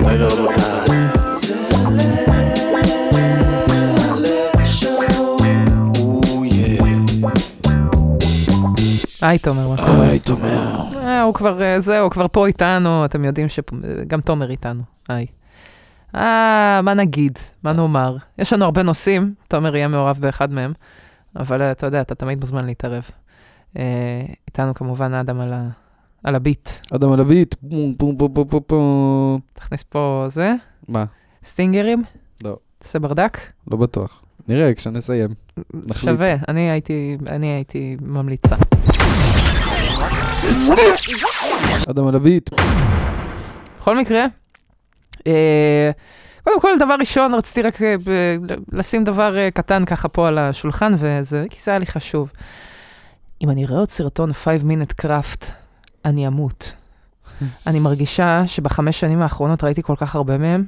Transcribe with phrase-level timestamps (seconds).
[0.00, 1.06] גבירותיי ורבותיי.
[9.22, 10.08] היי, תומר, מה קורה?
[10.08, 10.82] היי, תומר.
[10.96, 14.82] אה, הוא כבר, אה, זהו, הוא כבר פה איתנו, אתם יודעים שגם תומר איתנו.
[15.08, 15.26] היי.
[16.14, 17.38] אה, מה נגיד?
[17.62, 18.16] מה נאמר?
[18.38, 20.72] יש לנו הרבה נושאים, תומר יהיה מעורב באחד מהם,
[21.36, 23.10] אבל אה, אתה יודע, אתה תמיד מוזמן להתערב.
[24.46, 25.68] איתנו כמובן אדם על, ה,
[26.26, 26.68] על הביט.
[26.94, 29.40] אדם על הביט, פום פום פום פום פום פום.
[29.52, 30.52] תכניס פה זה,
[30.88, 31.04] מה?
[31.44, 32.02] סטינגרים?
[32.44, 32.56] לא.
[32.78, 33.38] תעשה ברדק?
[33.70, 34.22] לא בטוח.
[34.48, 35.30] נראה כשנסיים.
[35.92, 38.56] שווה, אני הייתי, אני הייתי ממליצה.
[41.90, 42.50] אדם על הביט.
[43.78, 44.26] בכל מקרה,
[45.26, 45.90] אה,
[46.42, 47.94] קודם כל, דבר ראשון, רציתי רק אה,
[48.72, 52.32] לשים דבר אה, קטן ככה פה על השולחן, וזה, כי זה היה לי חשוב.
[53.42, 55.50] אם אני אראה עוד סרטון 5 minute craft,
[56.06, 56.74] אני אמות.
[57.66, 60.64] אני מרגישה שבחמש שנים האחרונות ראיתי כל כך הרבה מהם,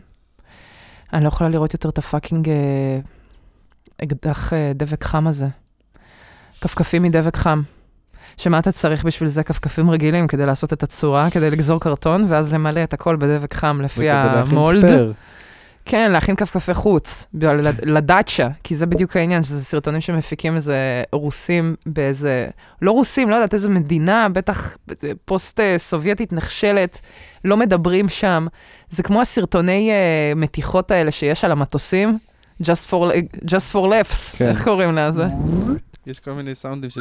[1.12, 2.54] אני לא יכולה לראות יותר את ה fucking אה,
[4.04, 5.46] אקדח אה, דבק חם הזה.
[6.60, 7.62] כפכפים מדבק חם.
[8.36, 9.42] שמה אתה צריך בשביל זה?
[9.42, 13.80] כפכפים רגילים כדי לעשות את הצורה, כדי לגזור קרטון, ואז למלא את הכל בדבק חם
[13.82, 14.86] לפי וכדי להכין המולד.
[14.86, 15.12] ספייר.
[15.90, 20.76] כן, להכין כפכפי חוץ, ל- לדאצ'ה, כי זה בדיוק העניין, שזה סרטונים שמפיקים איזה
[21.12, 22.48] רוסים באיזה,
[22.82, 24.76] לא רוסים, לא יודעת איזה מדינה, בטח
[25.24, 27.00] פוסט-סובייטית נחשלת,
[27.44, 28.46] לא מדברים שם.
[28.90, 32.18] זה כמו הסרטוני uh, מתיחות האלה שיש על המטוסים,
[32.62, 33.12] just for,
[33.44, 34.48] just for laughs, כן.
[34.48, 35.24] איך קוראים לזה?
[36.06, 37.00] יש כל מיני סאונדים של...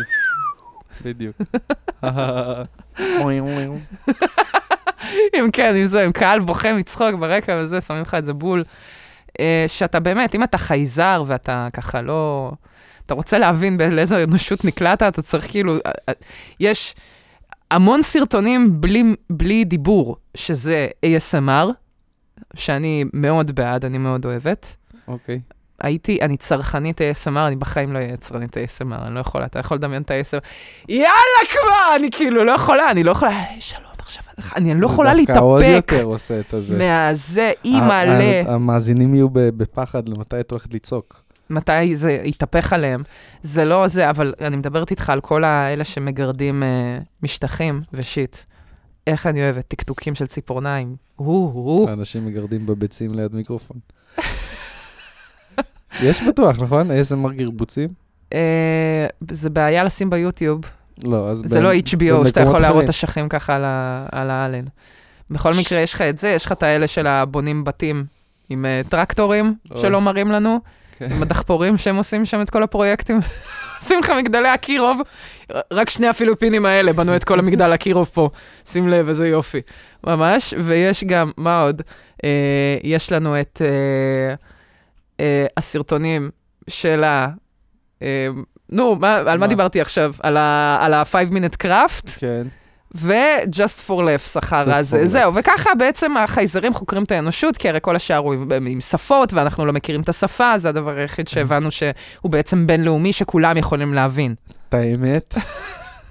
[1.06, 1.36] בדיוק.
[5.40, 8.64] אם כן, אם זה, עם קהל בוכה מצחוק ברקע וזה, שמים לך את זה בול.
[9.40, 12.52] אה, שאתה באמת, אם אתה חייזר ואתה ככה לא...
[13.06, 15.74] אתה רוצה להבין באיזו אנושות נקלעת, אתה צריך כאילו...
[15.74, 16.14] אה, אה,
[16.60, 16.96] יש
[17.72, 21.68] המון סרטונים בלי, בלי דיבור, שזה ASMR,
[22.56, 24.76] שאני מאוד בעד, אני מאוד אוהבת.
[25.08, 25.40] אוקיי.
[25.82, 29.78] הייתי, אני צרכנית ASMR, אני בחיים לא אהיה יצרנית ASMR, אני לא יכולה, אתה יכול
[29.78, 30.44] לדמיין את ה-ASMR,
[30.90, 34.24] יאללה כבר, אני כאילו לא יכולה, אני לא יכולה, "היי, שלום, עכשיו,
[34.56, 36.78] אני לא יכולה דווקא עוד להתאפק יותר עושה את הזה.
[36.78, 38.20] מהזה, אימא'לה,
[38.50, 41.24] ה- המאזינים יהיו בפחד למתי את הולכת לצעוק.
[41.50, 43.04] מתי זה יתהפך עליהם.
[43.42, 46.68] זה לא זה, אבל אני מדברת איתך על כל האלה שמגרדים אה,
[47.24, 48.38] משטחים ושיט.
[49.08, 50.96] איך אני אוהבת, טקטוקים של ציפורניים.
[51.16, 51.90] הו, הו.
[51.90, 53.78] האנשים מגרדים בביצים ליד מיקרופון.
[56.04, 56.92] יש בטוח, נכון?
[56.92, 57.90] ASMR גרבוצים?
[58.34, 60.62] אה, זה בעיה לשים ביוטיוב.
[61.04, 61.42] לא, אז...
[61.46, 62.90] זה ב- לא HBO, שאתה יכול להראות.
[62.90, 64.66] אשכים ככה על ה- על האלן.
[65.30, 68.06] בכל מקרה, יש לך את זה, יש לך את האלה של הבונים בתים
[68.50, 69.82] עם אה, טרקטורים אוי.
[69.82, 70.60] שלא מראים לנו,
[70.98, 71.12] כן.
[71.12, 73.20] עם הדחפורים שהם עושים שם את כל הפרויקטים.
[73.80, 75.02] עושים לך מגדלי אקירוב,
[75.72, 78.30] רק שני הפיליפינים האלה בנו את כל המגדל אקירוב פה.
[78.66, 79.62] שים לב, איזה יופי.
[80.04, 81.82] ממש, ויש גם, מה עוד?
[82.24, 82.30] אה,
[82.84, 84.36] יש לנו את אה,
[85.20, 86.30] אה, הסרטונים
[86.70, 87.30] של ה...
[88.02, 88.28] אה,
[88.70, 89.48] נו, מה, על מה?
[89.48, 90.14] דיברתי עכשיו?
[90.24, 92.10] על ה-5 minute craft?
[92.18, 92.48] כן.
[92.96, 93.92] ו-just for
[94.32, 95.02] Just הזה.
[95.04, 95.36] for זהו.
[95.36, 99.74] וככה בעצם החייזרים חוקרים את האנושות, כי הרי כל השאר הוא עם, שפות, ואנחנו לא
[99.74, 104.36] מכירים את השפה, זה הדבר היחיד שהבנו שהוא בעצם בינלאומי, שכולם יכולים להבין.
[104.70, 105.34] את האמת,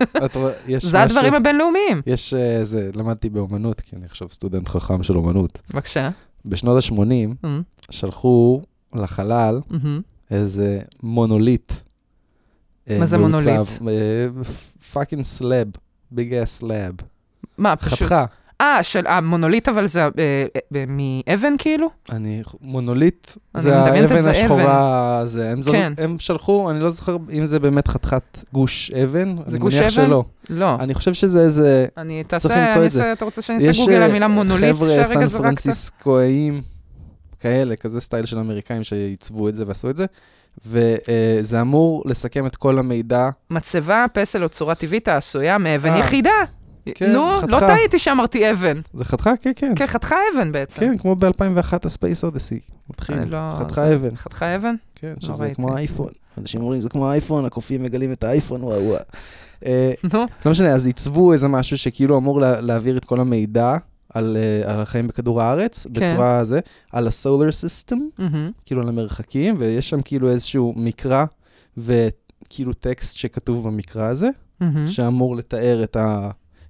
[0.79, 2.03] זה הדברים הבינלאומיים.
[2.07, 5.59] יש אה, זה, למדתי באומנות, כי אני עכשיו סטודנט חכם של אומנות.
[5.71, 6.11] בבקשה.
[6.45, 7.01] בשנות ה-80
[7.45, 8.63] אמ, שלחו
[8.95, 10.01] לחלל אמ.
[10.31, 11.73] איזה מונוליט.
[12.91, 13.69] אה, מה זה מונוליט?
[14.93, 15.67] פאקינג סלאב,
[16.11, 16.93] ביג אס סלאב.
[17.59, 17.93] מה, פשוט...
[17.93, 18.25] חתיכה.
[18.61, 20.09] אה, של המונוליט, אבל זה אה,
[20.77, 21.89] אה, מאבן כאילו?
[22.13, 25.93] אני, מונוליט, אני זה האבן השחורה, זה, הם, זר, כן.
[25.99, 29.99] הם שלחו, אני לא זוכר אם זה באמת חתיכת גוש אבן, זה אני גוש מניח
[29.99, 30.07] אבן?
[30.07, 30.25] שלא.
[30.51, 30.75] לא.
[30.81, 32.85] אני חושב שזה איזה, אני תעשה, אני.
[32.85, 35.45] אעשה, אתה רוצה שאני אעשה גוגל אה, למילה מונוליט, חבר'ה שהרגע סן זרקת?
[35.45, 36.63] פרנסיסקואיים
[37.41, 40.07] כאלה, כזה סטייל של אמריקאים שעיצבו את זה ועשו את זה,
[40.67, 43.29] וזה אמור לסכם את כל המידע.
[43.51, 45.99] מצבה, פסל או צורה טבעית העשויה מאבן אה.
[45.99, 46.31] יחידה.
[46.95, 47.19] כן, נו,
[47.49, 47.67] לא חתיכה.
[47.77, 48.81] טעיתי שאמרתי אבן.
[48.95, 49.33] זה חתיכה?
[49.43, 49.73] כן, כן.
[49.77, 50.81] כן, חתיכה אבן בעצם.
[50.81, 52.61] כן, כמו ב-2001 ה Space Odyssey.
[52.91, 54.17] מתחיל, לא- חתיכה זה- אבן.
[54.17, 54.75] חתיכה אבן?
[54.95, 55.55] כן, לא שזה ראיתי.
[55.55, 56.09] כמו האייפון.
[56.39, 58.99] אנשים אומרים, זה כמו האייפון, הקופים מגלים את האייפון, וואו וואו.
[59.67, 63.77] אה, נו, לא משנה, אז עיצבו איזה משהו שכאילו אמור לה, להעביר את כל המידע
[64.17, 65.93] על, uh, על החיים בכדור הארץ, כן.
[65.93, 66.61] בצורה זה,
[66.93, 68.51] על הסולר סיסטם, מהמם.
[68.67, 71.25] כאילו על המרחקים, ויש שם כאילו איזשהו מקרא
[71.77, 74.29] וכאילו טקסט שכתוב במקרא הזה,
[74.61, 74.87] מהמם.
[74.87, 75.97] שאמור לתאר את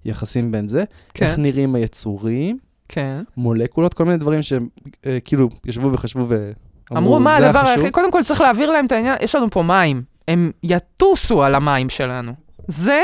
[0.04, 0.84] היחסים בין זה,
[1.20, 2.58] איך כן, נראים היצורים,
[2.88, 3.22] כן.
[3.36, 4.68] מולקולות, כל מיני דברים שהם
[5.06, 7.92] אה, כאילו ישבו וחשבו ואמרו, אמרו, מה הדבר החשוב?" היחיד?
[7.92, 10.02] קודם כל צריך להעביר להם את העניין, יש לנו פה מים.
[10.28, 12.32] הם יטוסו על המים שלנו.
[12.68, 13.02] זה,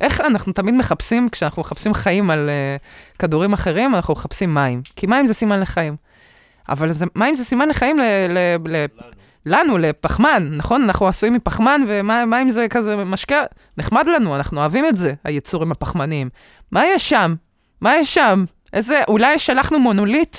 [0.00, 4.82] איך אנחנו תמיד מחפשים, כשאנחנו מחפשים חיים על uh, כדורים אחרים, אנחנו מחפשים מים.
[4.96, 5.96] כי מים זה סימן לחיים.
[6.68, 8.38] אבל זה, מים זה סימן לחיים ל, ל,
[8.76, 8.86] ל,
[9.46, 10.82] לנו, לפחמן, נכון?
[10.82, 13.42] אנחנו עשויים מפחמן, ומים זה כזה משקה,
[13.78, 16.28] נחמד לנו, אנחנו אוהבים את זה, היצורים הפחמניים.
[16.72, 17.34] מה יש שם?
[17.80, 18.44] מה יש שם?
[18.72, 20.36] איזה, אולי שלחנו מונוליט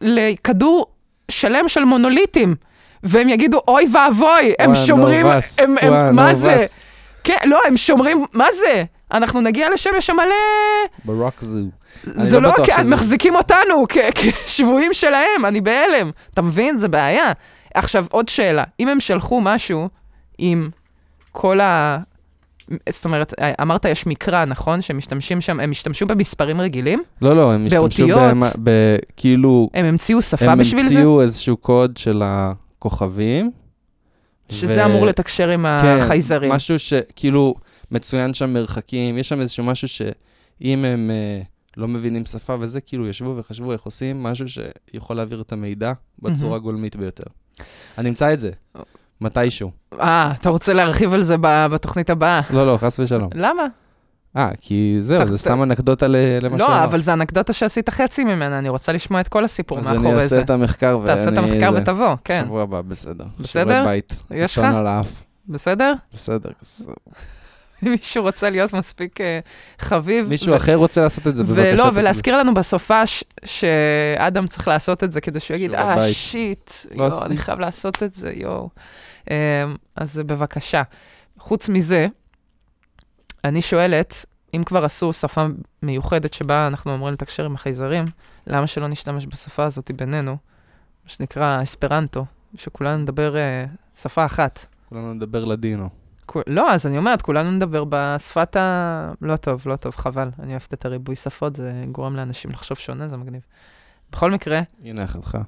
[0.00, 0.86] לכדור
[1.30, 2.54] שלם של מונוליטים,
[3.02, 5.26] והם יגידו, אוי ואבוי, הם שומרים,
[5.58, 6.66] הם, הם, מה זה?
[7.24, 8.84] כן, לא, הם שומרים, מה זה?
[9.12, 10.34] אנחנו נגיע לשמש המלא...
[11.04, 11.60] ברוק זו.
[12.02, 13.84] זה לא, לא כי מחזיקים אותנו
[14.46, 16.10] כשבויים שלהם, אני בהלם.
[16.34, 16.78] אתה מבין?
[16.78, 17.32] זה בעיה.
[17.74, 18.64] עכשיו, עוד שאלה.
[18.80, 19.88] אם הם שלחו משהו
[20.38, 20.70] עם
[21.32, 21.98] כל ה...
[22.88, 24.82] זאת אומרת, אמרת יש מקרא, נכון?
[24.82, 27.02] שמשתמשים שם, הם השתמשו במספרים רגילים?
[27.22, 28.06] לא, לא, הם השתמשו
[28.58, 29.68] בכאילו...
[29.74, 30.90] הם המציאו שפה בשביל זה?
[30.90, 33.50] הם המציאו איזשהו קוד של הכוכבים.
[34.54, 34.84] שזה ו...
[34.84, 36.52] אמור לתקשר עם כן, החייזרים.
[36.52, 37.54] משהו שכאילו
[37.90, 41.46] מצוין שם מרחקים, יש שם איזשהו משהו שאם הם uh,
[41.76, 46.56] לא מבינים שפה וזה, כאילו ישבו וחשבו איך עושים משהו שיכול להעביר את המידע בצורה
[46.56, 46.60] mm-hmm.
[46.60, 47.24] גולמית ביותר.
[47.98, 48.50] אני אמצא את זה,
[49.20, 49.70] מתישהו.
[50.00, 52.40] אה, אתה רוצה להרחיב על זה בתוכנית הבאה?
[52.50, 53.28] לא, לא, חס ושלום.
[53.34, 53.66] למה?
[54.36, 58.68] אה, כי זהו, זה סתם אנקדוטה למה לא, אבל זה אנקדוטה שעשית חצי ממנה, אני
[58.68, 60.08] רוצה לשמוע את כל הסיפור מאחורי זה.
[60.08, 61.16] אז אני אעשה את המחקר ואני...
[61.16, 62.42] תעשה את המחקר ותבוא, כן.
[62.44, 63.24] שבוע הבא, בסדר.
[63.38, 63.84] בסדר?
[63.84, 64.16] בית.
[64.30, 64.66] יש לך?
[65.48, 65.92] בסדר?
[66.14, 66.50] בסדר.
[67.82, 69.24] מישהו רוצה להיות מספיק uh,
[69.78, 70.28] חביב.
[70.28, 70.56] מישהו ו...
[70.56, 71.74] אחר רוצה לעשות את זה, בבקשה.
[71.74, 77.04] ולא, ולהזכיר לנו בסופש שאדם צריך לעשות את זה, כדי שהוא יגיד, אה, שיט, לא
[77.04, 78.68] יואו, אני חייב לעשות את זה, יואו.
[79.24, 79.28] Um,
[79.96, 80.82] אז בבקשה.
[81.38, 82.06] חוץ מזה,
[83.44, 84.24] אני שואלת,
[84.54, 85.46] אם כבר עשו שפה
[85.82, 88.04] מיוחדת שבה אנחנו אמורים לתקשר עם החייזרים,
[88.46, 90.32] למה שלא נשתמש בשפה הזאת בינינו,
[91.04, 92.24] מה שנקרא אספרנטו,
[92.56, 94.66] שכולנו נדבר uh, שפה אחת.
[94.88, 95.88] כולנו נדבר לדינו.
[96.46, 99.12] לא, אז אני אומרת, כולנו נדבר בשפת ה...
[99.20, 100.30] לא טוב, לא טוב, חבל.
[100.38, 103.42] אני אוהבת את הריבוי שפות, זה גורם לאנשים לחשוב שונה, זה מגניב.
[104.12, 104.60] בכל מקרה...
[104.82, 105.38] הנה אחתך.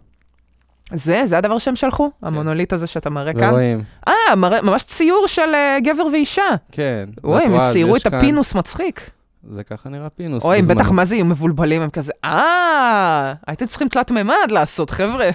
[0.93, 2.11] זה, זה הדבר שהם שלחו?
[2.21, 2.27] כן.
[2.27, 3.51] המונוליט הזה שאתה מראה כאן?
[3.51, 3.83] ורואים.
[4.09, 6.43] אה, ממש ציור של uh, גבר ואישה.
[6.73, 7.09] כן.
[7.25, 8.15] וואי, הם ציירו את כאן...
[8.15, 9.11] הפינוס מצחיק.
[9.55, 10.45] זה ככה נראה פינוס.
[10.45, 14.91] אוי, הם בטח מה זה יהיו מבולבלים, הם כזה, אה, הייתם צריכים תלת מימד לעשות,
[14.91, 15.31] חבר'ה.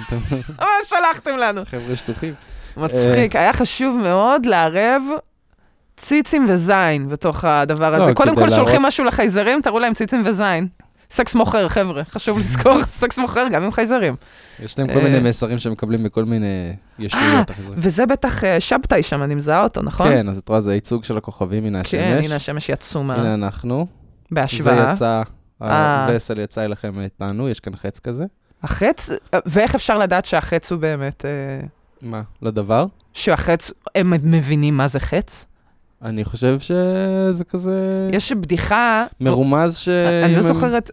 [0.60, 1.64] מה שלחתם לנו?
[1.64, 2.34] חבר'ה שטוחים.
[2.76, 5.02] מצחיק, היה חשוב מאוד לערב
[5.96, 8.06] ציצים וזין בתוך הדבר הזה.
[8.06, 10.68] לא, קודם כל שולחים משהו לחייזרים, תראו להם ציצים וזין.
[11.12, 14.14] סקס מוכר, חבר'ה, חשוב לזכור, סקס מוכר גם עם חייזרים.
[14.62, 17.78] יש להם כל מיני אה, מסרים שהם מקבלים מכל מיני ישויות החייזרים.
[17.82, 20.08] וזה בטח אה, שבתאי שם, אני מזהה אותו, נכון?
[20.08, 21.90] כן, אז את רואה, זה הייצוג של הכוכבים, הנה השמש.
[21.90, 23.14] כן, הנה השמש היא עצומה.
[23.14, 23.86] הנה אנחנו.
[24.30, 24.84] בהשוואה.
[24.84, 25.22] זה יצא,
[25.58, 28.24] הווסל יצא אליכם איתנו, יש כאן חץ כזה.
[28.62, 29.10] החץ?
[29.46, 31.24] ואיך אפשר לדעת שהחץ הוא באמת...
[32.02, 32.22] מה?
[32.42, 32.86] לדבר?
[33.12, 35.46] שהחץ, הם מבינים מה זה חץ?
[36.04, 38.08] אני חושב שזה כזה...
[38.12, 39.04] יש בדיחה...
[39.20, 39.88] מרומז ש...
[40.24, 40.90] אני לא זוכרת,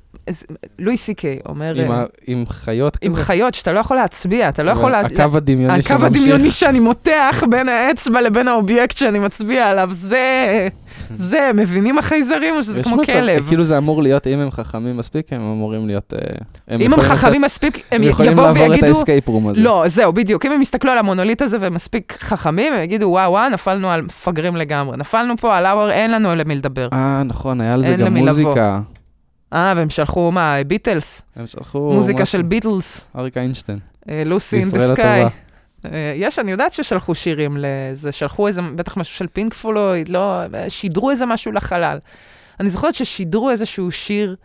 [0.80, 1.76] לואי סי קיי אומר...
[1.76, 3.06] עם, ה, עם חיות כזה?
[3.12, 4.96] עם חיות, שאתה לא יכול להצביע, אתה לא יכול...
[4.96, 5.26] הקו לה...
[5.34, 5.92] הדמיוני שממשיך.
[5.92, 10.68] הקו הדמיוני שאני מותח בין האצבע לבין האובייקט שאני מצביע עליו, זה...
[11.14, 13.48] זה, מבינים החייזרים או שזה כמו מצב, כלב?
[13.48, 16.14] כאילו זה אמור להיות, אם הם חכמים מספיק, הם אמורים להיות...
[16.14, 16.20] אה,
[16.68, 18.42] הם אם הם חכמים מספיק, הם יבואו ויגידו...
[18.42, 19.62] הם יכולים לעבור את ה escape room הזה.
[19.62, 20.46] לא, זהו, בדיוק.
[20.46, 24.02] אם הם יסתכלו על המונוליט הזה והם מספיק חכמים, הם יגידו, וואו, וואו, נפלנו על
[24.02, 24.98] מפגרים לגמרי.
[24.98, 26.88] נפלנו פה על האוור, אין לנו למי לדבר.
[26.94, 28.80] אה, נכון, היה על זה גם מוזיקה.
[29.54, 31.22] אה, והם שלחו, מה, ביטלס?
[31.36, 31.94] הם שלחו...
[31.94, 33.08] מוזיקה של ביטלס.
[33.16, 33.80] אריק איינשטיין.
[34.26, 35.24] לוסי אין דה סקאי.
[36.16, 41.12] יש, אני יודעת ששלחו שירים לזה, שלחו איזה, בטח משהו של פינק פלויד, לא, שידרו
[41.12, 42.00] איזה משהו לחלל.
[42.60, 44.36] אני זוכרת ששידרו איזשהו שיר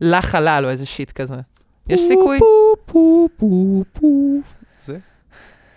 [0.00, 1.36] לחלל או איזה שיט כזה.
[1.88, 2.38] יש סיכוי?
[2.38, 4.40] פו פו פו פו.
[4.84, 4.98] זה?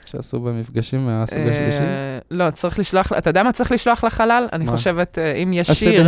[0.05, 1.84] שעשו במפגשים מהסוג השלישי?
[2.32, 4.48] לא, צריך לשלוח, אתה יודע מה צריך לשלוח לחלל?
[4.53, 6.08] אני חושבת, אה, אם יש שיר...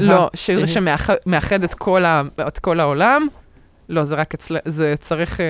[0.00, 3.26] לא, שיר שמאחד את כל העולם.
[3.88, 4.56] לא, זה רק אצל...
[4.64, 5.40] זה צריך...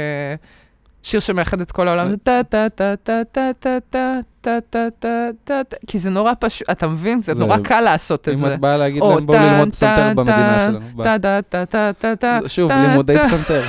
[1.03, 4.11] שיר שמאחד את כל העולם, טה טה טה טה טה טה טה
[4.41, 7.21] טה טה טה טה טה, כי זה נורא פשוט, אתה מבין?
[7.21, 8.47] זה נורא קל לעשות את זה.
[8.47, 11.03] אם את באה להגיד להם, בואו ללמוד פסנתר במדינה שלנו.
[11.03, 13.63] טה טה טה טה טה טה שוב, לימודי פסנטר.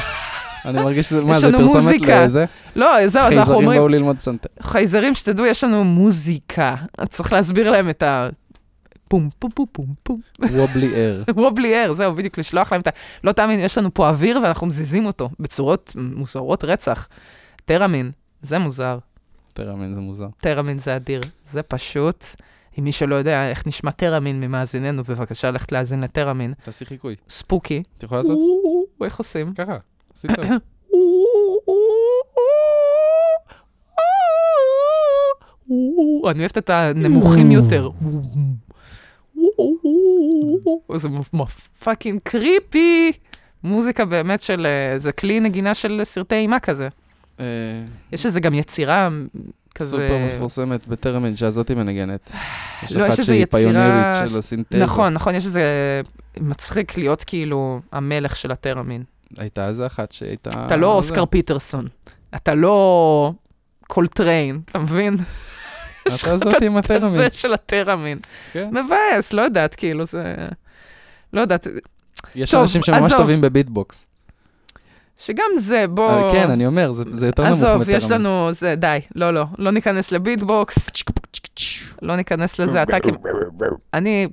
[0.65, 2.45] אני מרגיש שזה, מה, זה פרסומת לזה?
[2.75, 3.69] לא, זהו, אז אנחנו אומרים...
[3.69, 4.49] חייזרים באו ללמוד פסנתר.
[4.61, 6.75] חייזרים, שתדעו, יש לנו מוזיקה.
[7.09, 8.27] צריך להסביר להם את ה...
[9.07, 10.21] פום, פום, פום, פום, פום.
[10.39, 11.23] וובלי אר.
[11.35, 12.91] וובלי אר, זהו, בדיוק, לשלוח להם את ה...
[13.23, 17.07] לא תאמין, יש לנו פה אוויר ואנחנו מזיזים אותו בצורות מוזרות רצח.
[17.65, 18.11] טראמין,
[18.41, 18.97] זה מוזר.
[19.53, 20.27] טראמין זה מוזר.
[20.41, 21.21] טראמין זה אדיר.
[21.45, 22.25] זה פשוט,
[22.79, 26.53] אם מי שלא יודע איך נשמע טראמין ממאזיננו, בבקשה ללכת להאזין לטראמין.
[26.63, 27.15] תעשי חיקוי.
[27.29, 27.83] ספוקי.
[27.97, 28.37] את יכולה לעשות?
[29.03, 29.53] איך עושים?
[29.53, 29.77] ככה,
[30.15, 30.45] עשי טוב.
[36.31, 37.89] אני אוהבת את הנמוכים יותר.
[40.95, 41.09] זה
[41.83, 43.11] fucking creepy.
[43.63, 46.87] מוזיקה באמת של, זה כלי נגינה של סרטי אימה כזה.
[48.11, 49.09] יש איזה גם יצירה
[49.75, 49.91] כזה...
[49.91, 52.31] סופר מפורסמת בטרמין שהזאתי מנגנת.
[52.83, 54.83] יש לא, אחת יש איזה שהיא יצירה פיונירית ש- של הסינתזה.
[54.83, 55.63] נכון, נכון, יש איזה
[56.39, 59.03] מצחיק להיות כאילו המלך של הטרמין.
[59.37, 60.65] הייתה איזה אחת שהייתה...
[60.65, 60.93] אתה לא.
[60.93, 61.87] אוסקר פיטרסון,
[62.35, 63.33] אתה לא
[63.87, 65.17] קולטריין, אתה מבין?
[66.15, 67.31] אתה זאתי עם הזה הטרמין.
[67.31, 68.19] של הטרמין.
[68.53, 68.69] כן.
[68.71, 70.35] מבאס, לא יודעת, כאילו זה...
[71.33, 71.67] לא יודעת,
[72.35, 73.17] יש טוב, אנשים שממש עזוב.
[73.17, 74.07] טובים בביטבוקס.
[75.19, 76.09] שגם זה, בוא...
[76.09, 77.97] אה, כן, אני אומר, זה זה יותר נמוך עזוב, מטרמין.
[77.97, 80.89] יש לנו, זה, די, לא, לא, לא ניכנס לביטבוקס,
[82.01, 82.97] לא ניכנס לזה, אתה.
[83.93, 84.27] אני...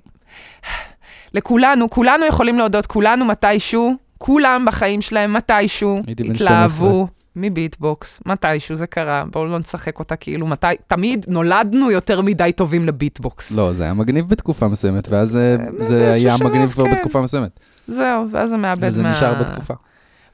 [1.35, 9.25] לכולנו, כולנו יכולים להודות, כולנו מתישהו, כולם בחיים שלהם מתישהו התלהבו מביטבוקס, מתישהו זה קרה,
[9.33, 13.53] בואו לא נשחק אותה כאילו מתי, תמיד נולדנו יותר מדי טובים לביטבוקס.
[13.53, 16.95] לא, זה היה מגניב בתקופה מסוימת, ואז זה- באיזשהו זה היה שלב, מגניב כבר כן.
[16.95, 17.61] בתקופה מסוימת.
[17.87, 18.89] זהו, ואז זה מאבד מה...
[18.89, 19.75] וזה נשאר בתקופה.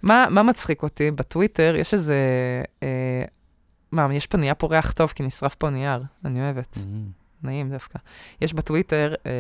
[0.03, 1.11] מה, מה מצחיק אותי?
[1.11, 2.15] בטוויטר יש איזה...
[2.83, 3.25] אה,
[3.93, 6.79] מה, יש פה נהיה פה ריח טוב, כי נשרף פה נייר, אני אוהבת.
[7.43, 7.99] נעים דווקא.
[8.41, 9.31] יש בטוויטר אה,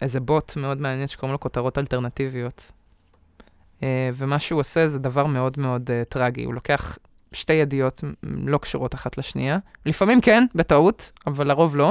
[0.00, 2.72] איזה בוט מאוד מעניין שקוראים לו כותרות אלטרנטיביות.
[3.84, 6.44] אה, ומה שהוא עושה זה דבר מאוד מאוד אה, טרגי.
[6.44, 6.98] הוא לוקח
[7.32, 9.58] שתי ידיעות לא קשורות אחת לשנייה.
[9.86, 11.90] לפעמים כן, בטעות, אבל לרוב לא.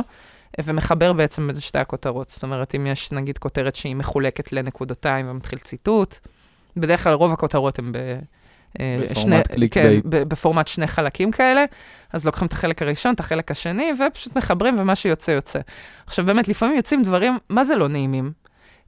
[0.63, 2.29] ומחבר בעצם את שתי הכותרות.
[2.29, 6.15] זאת אומרת, אם יש נגיד כותרת שהיא מחולקת לנקודתיים ומתחיל ציטוט,
[6.77, 7.97] בדרך כלל רוב הכותרות הן ב...
[8.79, 10.05] אה, בפורמט שני- כן, בייט.
[10.05, 11.65] ב- בפורמט שני חלקים כאלה,
[12.13, 15.59] אז לוקחים את החלק הראשון, את החלק השני, ופשוט מחברים, ומה שיוצא, יוצא.
[16.07, 18.31] עכשיו, באמת, לפעמים יוצאים דברים, מה זה לא נעימים?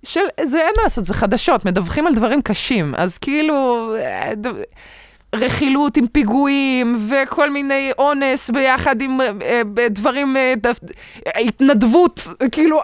[0.05, 4.31] של, זה אין מה לעשות, זה חדשות, מדווחים על דברים קשים, אז כאילו, אה,
[5.35, 9.31] רכילות עם פיגועים, וכל מיני אונס ביחד עם אה,
[9.79, 10.35] אה, דברים,
[11.35, 12.81] התנדבות, כאילו,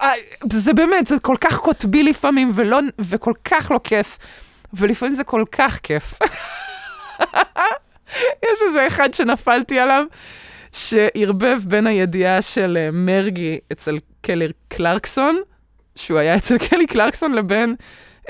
[0.53, 4.17] זה באמת, זה כל כך קוטבי לפעמים, ולא, וכל כך לא כיף,
[4.73, 6.13] ולפעמים זה כל כך כיף.
[8.45, 10.05] יש איזה אחד שנפלתי עליו,
[10.71, 15.41] שערבב בין הידיעה של מרגי אצל קלי קלרקסון,
[15.95, 17.75] שהוא היה אצל קלי קלרקסון, לבין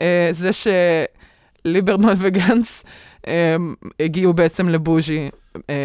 [0.02, 2.84] אה, זה שליברמן וגנץ
[3.28, 3.56] אה,
[4.00, 5.30] הגיעו בעצם לבוז'י
[5.70, 5.76] אה,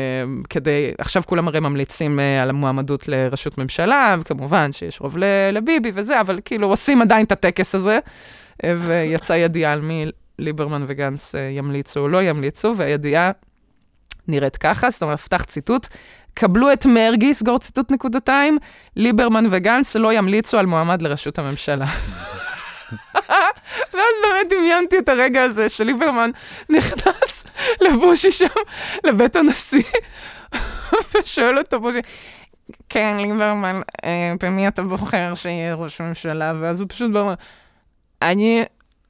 [0.51, 5.91] כדי, עכשיו כולם הרי ממליצים אה, על המועמדות לראשות ממשלה, וכמובן שיש רוב ל- לביבי
[5.95, 7.99] וזה, אבל כאילו עושים עדיין את הטקס הזה,
[8.65, 10.07] אה, ויצאה ידיעה על מי
[10.39, 13.31] ליברמן וגנץ אה, ימליצו או לא ימליצו, והידיעה
[14.29, 15.89] נראית ככה, זאת אומרת, פתח ציטוט,
[16.39, 18.59] קבלו את מרגי, סגור ציטוט נקודתיים,
[18.97, 21.87] ליברמן וגנץ לא ימליצו על מועמד לראשות הממשלה.
[23.95, 26.31] ואז באמת דמיינתי את הרגע הזה שליברמן
[26.69, 27.45] נכנס
[27.81, 28.47] לבושי שם,
[29.05, 29.83] לבית הנשיא,
[31.15, 32.01] ושואל אותו בושי,
[32.89, 36.53] כן, ליברמן, אה, במי אתה בוחר שיהיה ראש ממשלה?
[36.61, 37.35] ואז הוא פשוט בא ואומר,
[38.23, 38.65] אני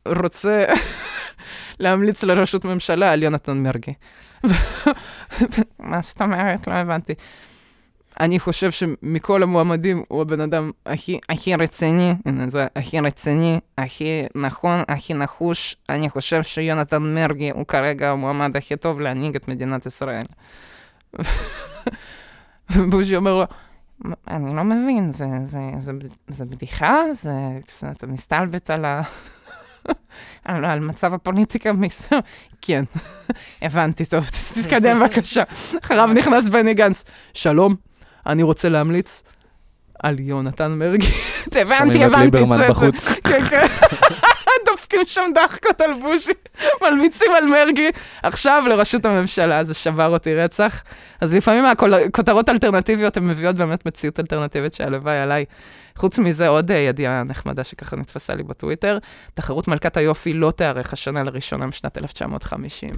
[0.07, 0.65] רוצה
[1.81, 3.93] להמליץ לראשות ממשלה על יונתן מרגי.
[5.79, 6.67] מה זאת אומרת?
[6.67, 7.15] לא הבנתי.
[8.21, 14.23] אני חושב שמכל המועמדים הוא הבן אדם הכי, הכי רציני, הנה זה הכי רציני, הכי
[14.35, 15.77] נכון, הכי נחוש.
[15.89, 20.25] אני חושב שיונתן מרגי הוא כרגע המועמד הכי טוב להנהיג את מדינת ישראל.
[22.73, 23.45] ובוז'י אומר לו,
[24.29, 25.93] אני לא מבין, זה, זה, זה,
[26.29, 26.95] זה בדיחה?
[27.13, 27.33] זה,
[27.91, 29.03] אתה מסתלבט על ה...
[30.45, 32.21] על, על מצב הפוליטיקה בישראל?
[32.63, 32.85] כן,
[33.63, 35.43] הבנתי, טוב, תתקדם בבקשה.
[35.85, 37.75] אחריו נכנס בני גנץ, שלום,
[38.27, 39.23] אני רוצה להמליץ
[40.03, 41.07] על יונתן מרגי.
[41.47, 42.95] הבנתי, שומעים את הבנתי, ליברמן זה- בחוץ.
[43.25, 43.67] כן, כן.
[44.67, 46.31] דופקים שם דחקות על בושי,
[46.83, 47.91] מלמיצים על מרגי,
[48.23, 50.83] עכשיו לראשות הממשלה, זה שבר אותי רצח.
[51.21, 55.45] אז לפעמים הכותרות אלטרנטיביות, הן מביאות באמת מציאות אלטרנטיבית שהלוואי עליי.
[55.97, 58.99] חוץ מזה, עוד אה, ידיעה נחמדה שככה נתפסה לי בטוויטר,
[59.35, 62.93] תחרות מלכת היופי לא תיארך השנה לראשונה משנת 1950.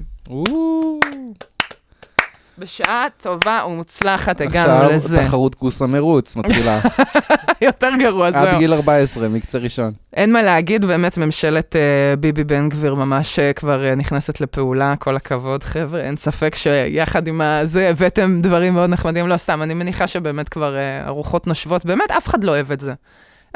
[2.59, 5.19] בשעה טובה ומוצלחת הגענו עכשיו לזה.
[5.19, 6.81] תחרות כוס המרוץ מתחילה.
[7.61, 8.59] יותר גרוע, עד זהו.
[8.59, 9.93] גיל 14, מקצה ראשון.
[10.15, 14.95] אין מה להגיד, באמת ממשלת uh, ביבי בן גביר ממש uh, כבר uh, נכנסת לפעולה,
[14.99, 19.75] כל הכבוד, חבר'ה, אין ספק שיחד עם זה הבאתם דברים מאוד נחמדים, לא סתם, אני
[19.75, 22.93] מניחה שבאמת כבר uh, הרוחות נושבות, באמת אף אחד לא אוהב את זה.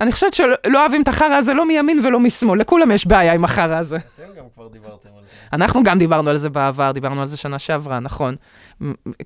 [0.03, 3.45] אני חושבת שלא אוהבים את החרא הזה לא מימין ולא משמאל, לכולם יש בעיה עם
[3.45, 3.97] החרא הזה.
[3.97, 5.31] אתם גם כבר דיברתם על זה.
[5.53, 8.37] אנחנו גם דיברנו על זה בעבר, דיברנו על זה שנה שעברה, נכון.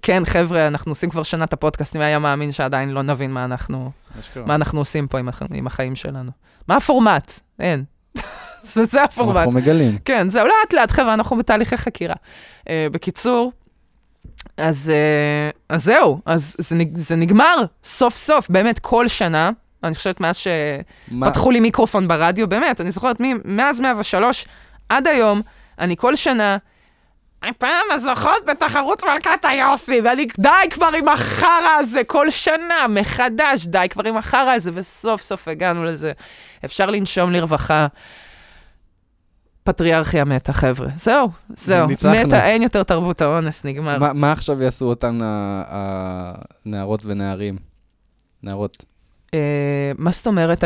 [0.03, 3.45] כן, חבר'ה, אנחנו עושים כבר שנה את הפודקאסט, מי היה מאמין שעדיין לא נבין מה
[3.45, 3.91] אנחנו,
[4.47, 6.31] מה אנחנו עושים פה עם, הח- עם החיים שלנו.
[6.69, 7.33] מה הפורמט?
[7.61, 7.85] אין.
[8.63, 9.37] זה, זה הפורמט.
[9.37, 9.99] אנחנו מגלים.
[10.05, 12.15] כן, זהו, לאט לאט, חבר'ה, אנחנו בתהליכי חקירה.
[12.61, 13.53] Uh, בקיצור,
[14.57, 14.93] אז,
[15.53, 19.51] uh, אז זהו, אז זה, זה נגמר, סוף סוף, באמת, כל שנה,
[19.85, 24.47] אני חושבת מאז שפתחו לי מיקרופון ברדיו, באמת, אני זוכרת מי- מאז 103
[24.89, 25.41] עד היום,
[25.79, 26.57] אני כל שנה,
[27.43, 33.87] הפעם הזוכות בתחרות מלכת היופי, ואני, די כבר עם החרא הזה, כל שנה, מחדש, די
[33.91, 36.13] כבר עם החרא הזה, וסוף סוף הגענו לזה.
[36.65, 37.87] אפשר לנשום לרווחה.
[39.65, 40.89] פטריארכיה מתה, חבר'ה.
[40.97, 41.87] זהו, זהו.
[41.87, 42.13] ניצחנו.
[42.27, 43.99] מתה, אין יותר תרבות האונס, נגמר.
[43.99, 45.19] מה, מה עכשיו יעשו אותן
[46.67, 47.57] הנערות ונערים?
[48.43, 48.85] נערות.
[49.35, 49.39] אה,
[49.99, 50.65] מה זאת אומרת?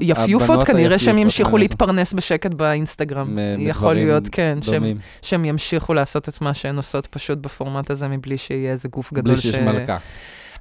[0.00, 1.58] היפיופות, כנראה שהם ימשיכו.
[1.58, 3.38] להתפרנס בשקט באינסטגרם.
[3.58, 4.84] יכול להיות, כן, שהם-
[5.22, 9.32] שהם ימשיכו לעשות את מה שהן עושות פשוט בפורמט הזה, מבלי שיהיה איזה גוף גדול
[9.34, 9.96] בלי שיש מלכה.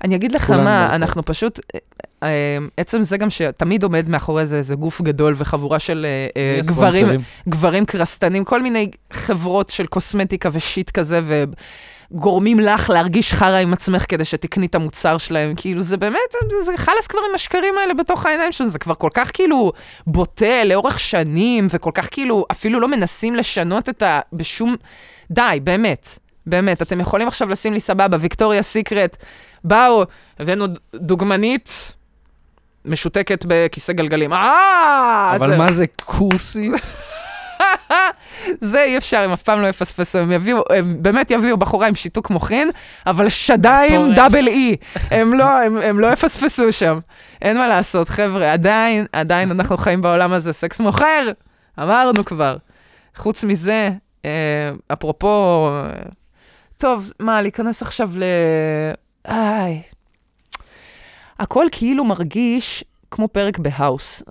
[0.03, 0.95] אני אגיד לך מה, מלכות.
[0.95, 1.79] אנחנו פשוט, אה,
[2.23, 6.05] אה, עצם זה גם שתמיד עומד מאחורי זה איזה גוף גדול וחבורה של
[6.65, 7.07] גברים?
[7.49, 11.19] גברים קרסטנים, כל מיני חברות של קוסמטיקה ושיט כזה,
[12.13, 15.53] וגורמים לך להרגיש חרא עם עצמך כדי שתקני את המוצר שלהם.
[15.55, 16.17] כאילו, זה באמת,
[16.49, 19.71] זה, זה חלאס כבר עם השקרים האלה בתוך העיניים שלנו, זה כבר כל כך כאילו
[20.07, 24.19] בוטה לאורך שנים, וכל כך כאילו, אפילו לא מנסים לשנות את ה...
[24.33, 24.75] בשום...
[25.31, 26.19] די, באמת.
[26.45, 29.23] באמת, אתם יכולים עכשיו לשים לי סבבה, ויקטוריה סיקרט,
[29.63, 30.03] באו,
[30.39, 30.65] הבאנו
[30.95, 31.93] דוגמנית
[32.85, 34.33] משותקת בכיסא גלגלים.
[34.33, 35.33] אה!
[35.35, 36.69] אבל זה- מה זה כוסי?
[38.61, 41.95] זה אי אפשר, הם אף פעם לא יפספסו, הם יביאו, הם באמת יביאו בחורה עם
[41.95, 42.69] שיתוק מוחין,
[43.05, 44.13] אבל שדיים.
[44.13, 44.75] דאבל אי.
[45.11, 46.99] הם לא, הם, הם לא יפספסו שם.
[47.41, 51.29] אין מה לעשות, חבר'ה, עדיין, עדיין אנחנו חיים בעולם הזה, סקס מוכר,
[51.79, 52.57] אמרנו כבר.
[53.15, 53.89] חוץ מזה,
[54.25, 55.89] אה, אפרופו, אה,
[56.77, 58.23] טוב, מה, להיכנס עכשיו ל...
[59.27, 59.81] איי.
[61.39, 64.23] הכל כאילו מרגיש כמו פרק בהאוס.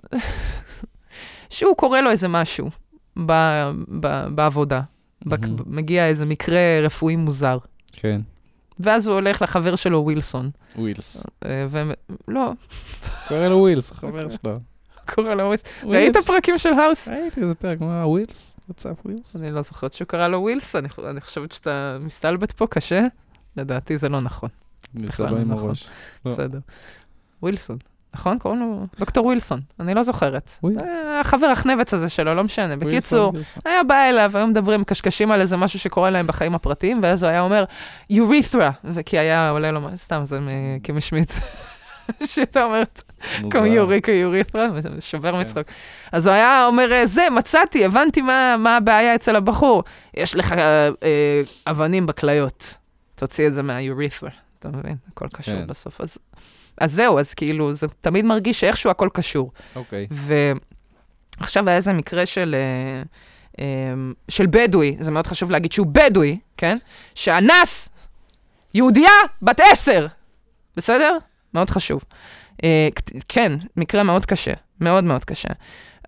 [1.49, 2.82] שהוא קורא לו איזה משהו.
[3.17, 3.31] ב,
[3.99, 4.81] ב, בעבודה.
[5.25, 5.55] בק- מהמם.
[5.65, 7.57] מגיע איזה מקרה רפואי מוזר.
[7.91, 8.21] כן,
[8.79, 10.49] ואז הוא הולך לחבר שלו, ווילסון.
[10.75, 11.23] ווילס.
[11.45, 11.83] אה, ו...
[12.27, 12.51] לא,
[13.27, 14.59] קורא לו ווילס, חבר שלו.
[15.15, 15.63] קורא לו ווילס.
[15.83, 16.17] ראית.
[16.17, 17.07] פרקים של האוס?
[17.07, 18.55] ראיתי איזה פרק, מה, ווילס?
[18.67, 19.35] what's up ווילס?
[19.35, 23.03] אני לא זוכרת שהוא קרא לו ווילס, אני, אני חושבת שאתה מסתלבט פה קשה.
[23.57, 24.49] לדעתי זה לא נכון,
[24.93, 25.65] בכלל לא עם נכון.
[25.65, 25.87] הראש.
[26.25, 26.31] לא.
[26.31, 26.59] בסדר.
[27.43, 27.77] ווילסון,
[28.13, 28.39] נכון?
[28.39, 30.51] קוראים לו דוקטור ווילסון, אני לא זוכרת.
[30.65, 32.75] אה, החבר החנבץ הזה שלו, לא משנה.
[32.75, 33.33] בקיצור.
[33.65, 37.29] היה בא אליו, היו מדברים, מקשקשים על איזה משהו שקורה להם בחיים הפרטיים, ואז הוא
[37.29, 37.63] היה אומר,
[38.09, 40.39] יורית'רה, וכי היה עולה לו, סתם, זה
[40.83, 41.39] כמשמיץ.
[42.25, 43.03] שהייתה אומרת,
[43.51, 43.65] כמו.
[43.65, 44.67] יוריקה יורית'רה,
[44.99, 45.39] שובר כן.
[45.39, 45.67] מצחוק.
[46.11, 49.83] אז הוא היה אומר, אה, זה, מצאתי, הבנתי מה, מה הבעיה אצל הבחור.
[50.13, 52.77] יש לך אה, אה, אבנים בכליות,
[53.15, 54.95] תוציא את זה מהיורית'רה, אתה מבין?
[55.11, 55.67] הכל קשור כן.
[55.67, 56.01] בסוף.
[56.01, 56.17] אז,
[56.83, 59.51] אז זהו, אז כאילו, זה תמיד מרגיש שאיכשהו הכל קשור.
[59.75, 60.07] אוקיי.
[61.39, 63.03] ועכשיו היה איזה מקרה של, אה,
[63.59, 63.93] אה,
[64.29, 66.77] של בדואי, זה מאוד חשוב להגיד שהוא בדואי, כן?
[67.15, 67.89] שאנס
[68.73, 70.07] יהודייה בת עשר,
[70.77, 71.17] בסדר?
[71.53, 72.03] מאוד חשוב.
[72.63, 72.87] אה,
[73.27, 75.49] כן, מקרה מאוד קשה, מאוד מאוד קשה.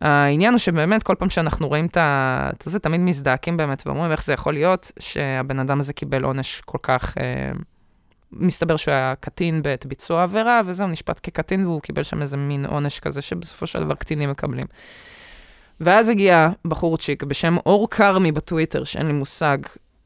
[0.01, 2.49] העניין הוא שבאמת, כל פעם שאנחנו רואים את ה...
[2.53, 6.61] את זה, תמיד מזדעקים באמת, ואומרים איך זה יכול להיות שהבן אדם הזה קיבל עונש
[6.65, 7.15] כל כך...
[8.35, 12.65] מסתבר שהוא היה קטין בעת ביצוע העבירה, וזהו, נשפט כקטין, והוא קיבל שם איזה מין
[12.65, 14.65] עונש כזה, שבסופו של דבר קטינים מקבלים.
[15.79, 19.57] ואז הגיע בחורצ'יק בשם אור כרמי בטוויטר, שאין לי מושג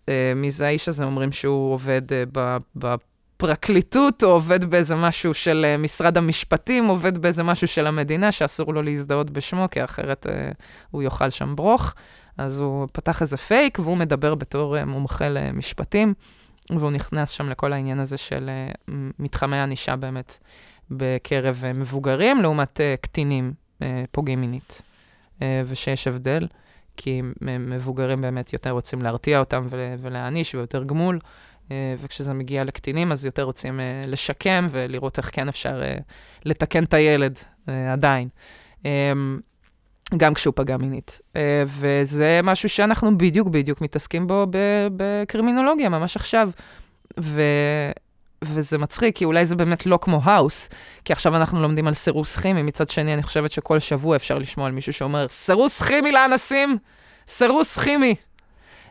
[0.10, 5.34] אה, מי זה האיש הזה, אומרים שהוא עובד אה, ב- בפרקליטות, או עובד באיזה משהו
[5.34, 10.28] של אה, משרד המשפטים, עובד באיזה משהו של המדינה, שאסור לו להזדהות בשמו, כי אחרת
[10.30, 10.52] אה,
[10.92, 11.94] הוא יאכל שם ברוך.
[12.38, 16.14] אז הוא פתח איזה פייק, והוא מדבר בתור אה, מומחה למשפטים,
[16.78, 18.50] והוא נכנס שם לכל העניין הזה של
[18.92, 20.38] מ- מתחמי ענישה באמת
[20.92, 24.82] בקרב אה, מבוגרים, לעומת אה, קטינים אה, פוגעים מינית.
[25.42, 26.48] אה, ושיש הבדל,
[26.98, 31.20] כי מבוגרים באמת יותר רוצים להרתיע אותם ול- ולהעניש ויותר גמול,
[31.72, 35.98] אה, וכשזה מגיע לקטינים אז יותר רוצים אה, לשקם ולראות איך כן אפשר אה,
[36.46, 38.28] לתקן את הילד אה, עדיין.
[38.86, 39.12] אה,
[40.18, 41.20] גם כשהוא פגע מינית.
[41.36, 44.48] אה, וזה משהו שאנחנו בדיוק בדיוק מתעסקים בו
[44.96, 46.50] בקרימינולוגיה, ממש עכשיו.
[47.20, 47.42] ו...
[48.44, 50.70] וזה מצחיק, כי אולי זה באמת לא כמו האוס,
[51.06, 54.68] כי עכשיו אנחנו לומדים על סירוס כימי, מצד שני אני חושבת שכל שבוע אפשר לשמוע
[54.68, 56.78] על מישהו שאומר, סירוס כימי לאנסים,
[57.28, 58.16] סירוס כימי.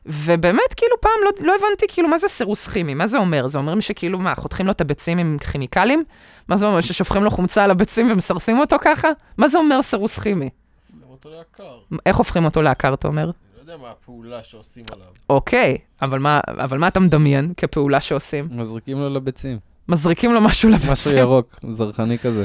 [0.07, 2.94] ובאמת, כאילו, פעם לא, לא הבנתי, כאילו, מה זה סירוס כימי?
[2.94, 3.46] מה זה אומר?
[3.46, 6.04] זה אומר שכאילו, מה, חותכים לו את הביצים עם כימיקלים?
[6.48, 9.09] מה זה אומר, ששופכים לו חומצה על הביצים ומסרסים אותו ככה?
[9.38, 10.50] מה זה אומר סירוס כימי?
[11.18, 11.78] אותו לעקר.
[12.07, 13.22] איך הופכים אותו לעקר, אתה אומר?
[13.24, 15.07] אני לא יודע מה הפעולה שעושים עליו.
[15.31, 18.48] אוקיי, אבל מה, אבל מה אתה מדמיין כפעולה שעושים?
[18.50, 19.59] מזריקים לו לביצים.
[19.88, 20.92] מזריקים לו משהו לביצים?
[20.92, 22.44] משהו ירוק, זרחני כזה.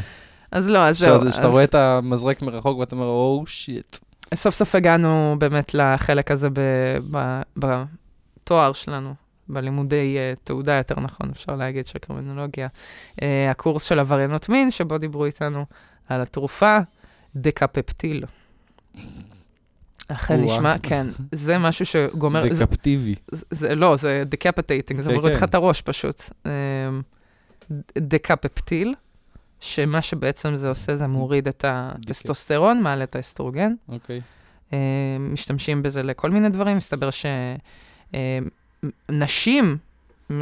[0.51, 1.31] אז לא, אז זהו.
[1.31, 3.97] שאתה אז- רואה את המזרק מרחוק ואתה אומר, או שיט.
[4.33, 9.13] סוף סוף הגענו באמת לחלק הזה ב- ב- בתואר שלנו,
[9.49, 12.67] בלימודי אה, תעודה, יותר נכון, אפשר להגיד, של קרימינולוגיה.
[13.12, 15.65] אה, הקורס של עבריינות מין, שבו דיברו איתנו
[16.09, 16.77] על התרופה
[17.36, 18.25] דקפפטיל.
[20.08, 20.41] אכן.
[20.41, 23.15] נשמע, כן, זה משהו שגומר, decapitive.
[23.32, 25.45] זה, זה, לא, זה decapitating, זה כן, מוריד לך כן.
[25.45, 26.21] את הראש פשוט.
[26.45, 26.51] אמ,
[27.97, 28.95] דקפפטיל,
[29.60, 33.73] שמה שבעצם זה עושה, זה מוריד את הטסטוסטרון, מעלה את האסטרוגן.
[33.89, 34.21] אוקיי.
[34.73, 34.77] אה,
[35.19, 36.77] משתמשים בזה לכל מיני דברים.
[36.77, 37.10] מסתבר
[39.10, 39.77] שנשים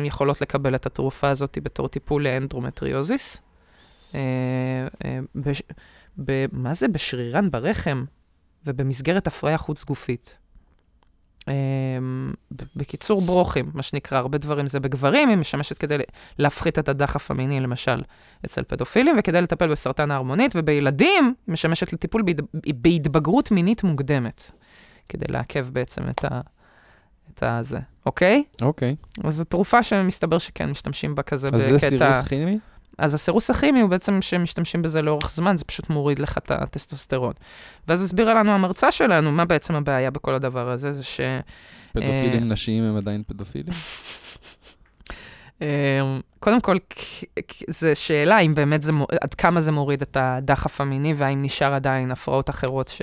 [0.03, 3.37] יכולות לקבל את התרופה הזאת בתור טיפול לאנדרומטריוזיס.
[6.51, 6.87] מה זה?
[6.87, 8.03] בשרירן ברחם
[8.65, 10.37] ובמסגרת הפריה חוץ-גופית.
[12.51, 15.97] ב- בקיצור, ברוכים, מה שנקרא, הרבה דברים זה בגברים, היא משמשת כדי
[16.39, 18.01] להפחית את הדחף המיני, למשל,
[18.45, 22.41] אצל פדופילים, וכדי לטפל בסרטן ההרמונית, ובילדים היא משמשת לטיפול בהד...
[22.75, 24.51] בהתבגרות מינית מוקדמת,
[25.09, 26.41] כדי לעכב בעצם את ה...
[27.33, 28.43] את הזה, אוקיי?
[28.61, 28.95] אוקיי.
[29.23, 31.89] אז זו תרופה שמסתבר שכן משתמשים בה כזה אז זה בקטע...
[31.89, 32.59] סירוס כימי?
[32.97, 37.33] אז הסירוס הכימי הוא בעצם שמשתמשים בזה לאורך זמן, זה פשוט מוריד לך את הטסטוסטרון.
[37.87, 41.21] ואז הסבירה לנו המרצה שלנו, מה בעצם הבעיה בכל הדבר הזה, זה ש...
[41.93, 43.73] פדופילים נשיים הם עדיין פדופילים?
[45.61, 46.77] אה, קודם כל,
[47.67, 52.11] זו שאלה אם באמת זה, עד כמה זה מוריד את הדחף המיני, והאם נשאר עדיין
[52.11, 53.01] הפרעות אחרות ש...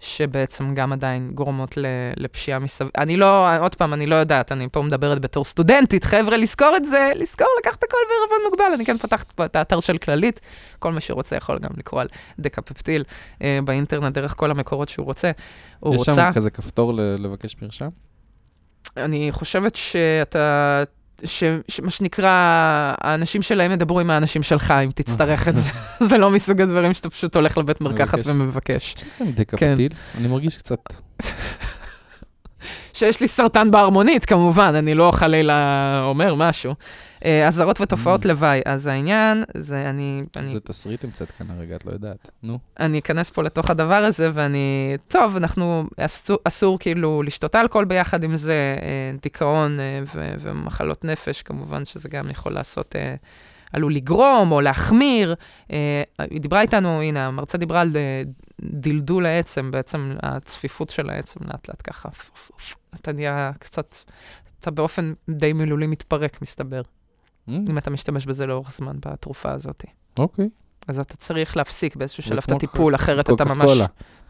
[0.00, 1.74] שבעצם גם עדיין גורמות
[2.16, 2.90] לפשיעה מסביב.
[2.98, 6.84] אני לא, עוד פעם, אני לא יודעת, אני פה מדברת בתור סטודנטית, חבר'ה, לזכור את
[6.84, 8.74] זה, לזכור, לקחת הכל בערבון מוגבל.
[8.74, 10.40] אני כן פתחת פה את האתר של כללית,
[10.78, 12.08] כל מי שרוצה יכול גם לקרוא על
[12.38, 13.04] דקפפטיל
[13.42, 15.30] אה, באינטרנט, דרך כל המקורות שהוא רוצה.
[15.80, 16.14] הוא יש רוצה.
[16.14, 17.88] שם כזה כפתור לבקש מרשם?
[18.96, 20.82] אני חושבת שאתה,
[21.24, 22.30] ש- שמה שנקרא,
[23.00, 25.70] האנשים שלהם ידברו עם האנשים שלך, אם תצטרך את זה.
[26.08, 28.26] זה לא מסוג הדברים שאתה פשוט הולך לבית מרקחת מבקש.
[28.26, 28.94] ומבקש.
[29.34, 29.92] דקפטיל?
[30.18, 30.78] אני מרגיש קצת...
[32.92, 35.54] שיש לי סרטן בהרמונית, כמובן, אני לא חלילה
[36.04, 36.74] אומר משהו.
[37.24, 38.28] אה, אזהרות ותופעות Mm.
[38.28, 38.60] לוואי.
[38.64, 40.22] אז העניין, זה אני...
[40.36, 42.30] אני זה תסריט המצאת כאן הרגע, את לא יודעת.
[42.42, 42.58] נו.
[42.80, 44.96] אני אכנס פה לתוך הדבר הזה, ואני...
[45.08, 45.84] טוב, אנחנו...
[46.00, 48.86] אסור, אסור כאילו לשתות אלכוהול ביחד עם זה, אה,
[49.22, 52.94] דיכאון אה, ו- ומחלות נפש, כמובן שזה גם יכול לעשות...
[53.72, 55.34] עלול לגרום או להחמיר.
[55.72, 58.22] אה, היא דיברה איתנו, הנה, המרצה דיברה על אה,
[58.62, 62.08] דלדול העצם, בעצם הצפיפות של העצם לאט לאט ככה.
[62.94, 63.96] אתה נהיה קצת,
[64.60, 66.82] אתה באופן די מילולי מתפרק, מסתבר,
[67.48, 69.84] Mm, אם אתה משתמש בזה לאורך זמן בתרופה הזאת.
[70.18, 70.48] אוקיי.
[70.88, 73.70] אז אתה צריך להפסיק באיזשהו שלב את הטיפול, אחרת אתה ממש.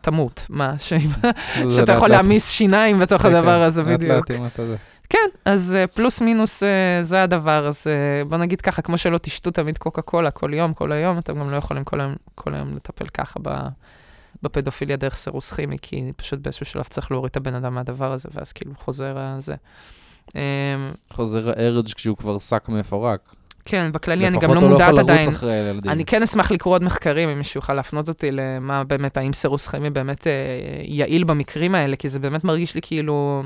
[0.01, 0.47] תמות.
[0.51, 0.79] מה,
[1.71, 2.09] שאתה יכול.
[2.09, 4.27] להעמיס שיניים בתוך כן, הדבר הזה, בדיוק.
[5.11, 9.19] כן, אז אה, פלוס מינוס אה, זה הדבר, אז אה, בוא נגיד ככה, כמו שלא
[9.19, 12.55] תשתו תמיד קוקה קולה כל יום, כל היום, אתם גם לא יכולים כל היום, כל
[12.55, 13.69] היום לטפל ככה ב,
[14.43, 18.29] בפדופיליה דרך סירוס כימי, כי פשוט באיזשהו שלב צריך להוריד את הבן אדם מהדבר הזה,
[18.35, 19.55] ואז כאילו חוזר הזה.
[20.37, 20.41] אה,
[21.13, 23.35] חוזר הארג' כשהוא כבר שק מפורק.
[23.65, 25.21] כן, בכללי אני גם לא לפחות הוא מודעת יכול עדיין.
[25.21, 25.91] לרוץ אחרי הילדים.
[25.93, 29.69] אני כן אשמח לקרוא עוד מחקרים, אם מישהו יוכל להפנות אותי למה באמת, האם סירוס
[29.69, 30.33] כימי באמת אה,
[30.83, 33.43] יעיל במקרים האלה, כי זה באמת מרגיש לי כאילו,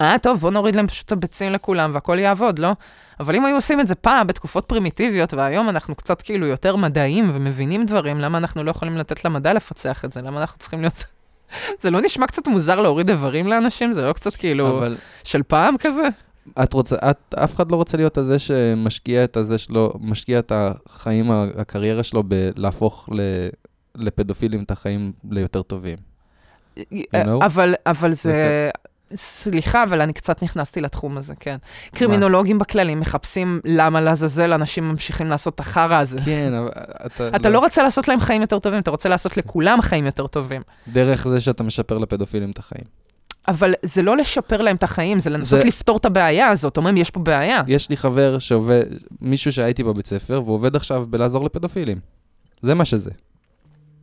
[0.00, 2.72] אה, טוב, בוא נוריד להם פשוט את הביצים לכולם והכל יעבוד, לא?
[3.20, 7.26] אבל אם היו עושים את זה פעם, בתקופות פרימיטיביות, והיום אנחנו קצת כאילו יותר מדעיים
[7.34, 10.22] ומבינים דברים, למה אנחנו לא יכולים לתת למדע לפצח את זה?
[10.22, 11.04] למה אנחנו צריכים להיות...
[11.82, 13.92] זה לא נשמע קצת מוזר להוריד איברים לאנשים?
[13.92, 16.08] זה לא קצת כאילו אבל של פעם כזה?
[16.62, 20.52] את רוצה, את, אף אחד לא רוצה להיות הזה שמשקיע את הזה שלו, משקיע את
[20.54, 23.20] החיים, הקריירה שלו בלהפוך ל,
[23.94, 25.98] לפדופילים את החיים ליותר טובים.
[26.78, 26.84] know?
[27.42, 28.70] אבל, אבל זה...
[29.14, 31.56] סליחה, אבל אני קצת נכנסתי לתחום הזה, כן.
[31.94, 36.18] קרימינולוגים בכללי מחפשים למה לעזאזל אנשים ממשיכים לעשות את החרא הזה.
[36.24, 36.68] כן, אבל
[37.06, 40.26] אתה, אתה לא רוצה לעשות להם חיים יותר טובים, אתה רוצה לעשות לכולם חיים יותר
[40.26, 40.62] טובים.
[40.88, 42.84] דרך זה שאתה משפר לפדופילים את החיים.
[43.48, 46.76] אבל זה לא לשפר להם את החיים, זה לנסות זה- לפתור את הבעיה הזאת.
[46.76, 47.60] אומרים, יש פה בעיה.
[47.66, 48.82] יש לי חבר שעובד,
[49.20, 51.98] מישהו שהייתי בבית ספר, והוא עובד עכשיו בלעזור לפדופילים.
[52.62, 53.10] זה מה שזה.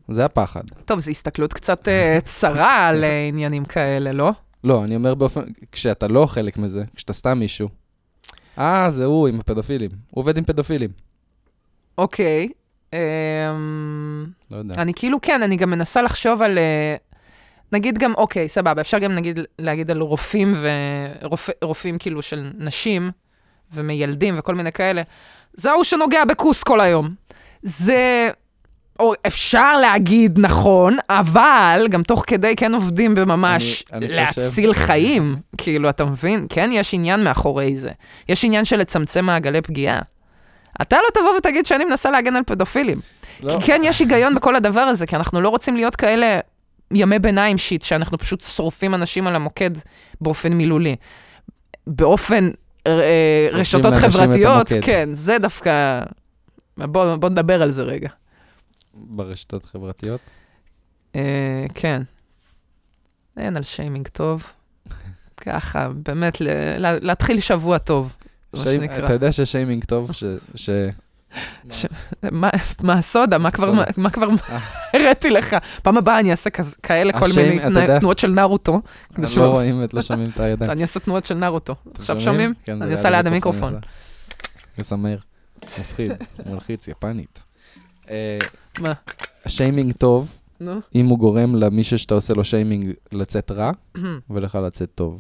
[0.08, 0.62] זה הפחד.
[0.86, 4.32] טוב, זו הסתכלות קצת אה, צרה על אה, עניינים כאלה, לא?
[4.63, 7.69] לא, אני אומר באופן, כשאתה לא חלק מזה, כשאתה סתם מישהו,
[8.58, 9.89] אה, זה הוא עם הפדופילים.
[10.12, 10.89] הוא עובד עם פדופילים.
[11.97, 12.50] אוקיי.
[12.93, 13.00] אמ,
[14.52, 14.76] לא יודע.
[14.82, 16.58] אני כאילו, כן, אני גם מנסה לחשוב על...
[16.58, 16.95] אה,
[17.71, 20.54] נגיד גם, אוקיי, סבבה, אפשר גם נגיד להגיד על רופאים
[21.62, 23.12] ורופאים כאילו של נשים
[23.74, 25.02] ומיילדים וכל מיני כאלה.
[25.54, 27.10] זה ההוא שנוגע בכוס כל היום.
[27.63, 28.30] זה...
[29.02, 35.36] או אפשר להגיד נכון, אבל גם תוך כדי כן עובדים בממש אני- אני להציל חיים.
[35.58, 36.46] כאילו, אתה מבין?
[36.50, 37.90] כן, יש עניין מאחורי זה.
[38.30, 40.00] יש עניין של לצמצם מעגלי פגיעה.
[40.82, 42.98] אתה לא תבוא ותגיד שאני מנסה להגן על פדופילים.
[43.44, 43.54] לא.
[43.60, 46.40] כי כן, יש היגיון בכל הדבר הזה, כי אנחנו לא רוצים להיות כאלה
[46.92, 49.72] ימי ביניים שיט, שאנחנו פשוט שורפים אנשים על המוקד
[50.22, 50.96] באופן מילולי.
[51.88, 52.50] באופן
[52.88, 54.68] אה, רשתות חברתיות.
[54.82, 56.02] כן, זה דווקא...
[56.78, 58.10] בוא, בוא נדבר על זה רגע.
[58.93, 60.19] ברשתות חברתיות?
[61.15, 62.01] אה, כן.
[63.38, 64.43] אין על שיימינג טוב.
[65.45, 66.38] ככה, באמת,
[66.80, 68.13] להתחיל שבוע טוב,
[68.54, 69.06] מה שנקרא.
[69.06, 70.12] אתה יודע ששיימינג טוב,
[70.56, 70.69] ש...
[72.84, 73.38] מה הסודה?
[73.38, 74.60] מה כבר אה.
[74.93, 75.56] הראיתי לך?
[75.84, 76.49] פעם הבאה אני אעשה
[76.84, 77.60] כאלה כל מיני
[77.99, 78.82] תנועות של נרוטו.
[79.15, 80.71] כדי לא רואים, את- לא שומעים את הידיים.
[80.71, 81.73] אני אעשה תנועות של נרוטו.
[81.84, 82.54] אתם עכשיו שומעים?
[82.63, 83.73] כן, אני עושה ליד המיקרופון.
[84.77, 85.17] מסמר.
[85.63, 86.12] מפחיד,
[86.45, 87.43] מלחיץ, יפנית.
[88.10, 88.40] אה,
[88.80, 88.92] מה?
[89.48, 90.80] שיימינג טוב, נו.
[90.96, 93.72] אם הוא גורם למישהו שאתה עושה לו שיימינג לצאת רע,
[94.30, 95.20] ולך לצאת טוב.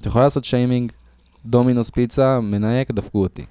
[0.00, 0.92] אתה יכול לעשות שיימינג,
[1.46, 3.44] דומינוס פיצה, מנייק, דפקו אותי.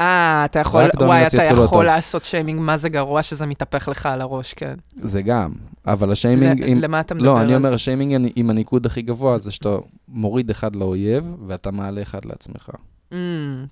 [0.00, 1.82] אה, אתה יכול, וואי, אתה לא יכול טוב.
[1.82, 4.74] לעשות שיימינג, מה זה גרוע שזה מתהפך לך על הראש, כן.
[4.96, 5.52] זה גם,
[5.86, 6.60] אבל השיימינג...
[6.62, 7.26] ל- אם- למה אתה מדבר?
[7.26, 7.60] לא, אני אז?
[7.64, 9.76] אומר, השיימינג עם הניקוד הכי גבוה זה שאתה
[10.08, 12.70] מוריד אחד לאויב, ואתה מעלה אחד לעצמך.
[13.10, 13.14] Mm,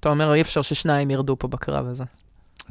[0.00, 2.04] אתה אומר, אי אפשר ששניים ירדו פה בקרב הזה.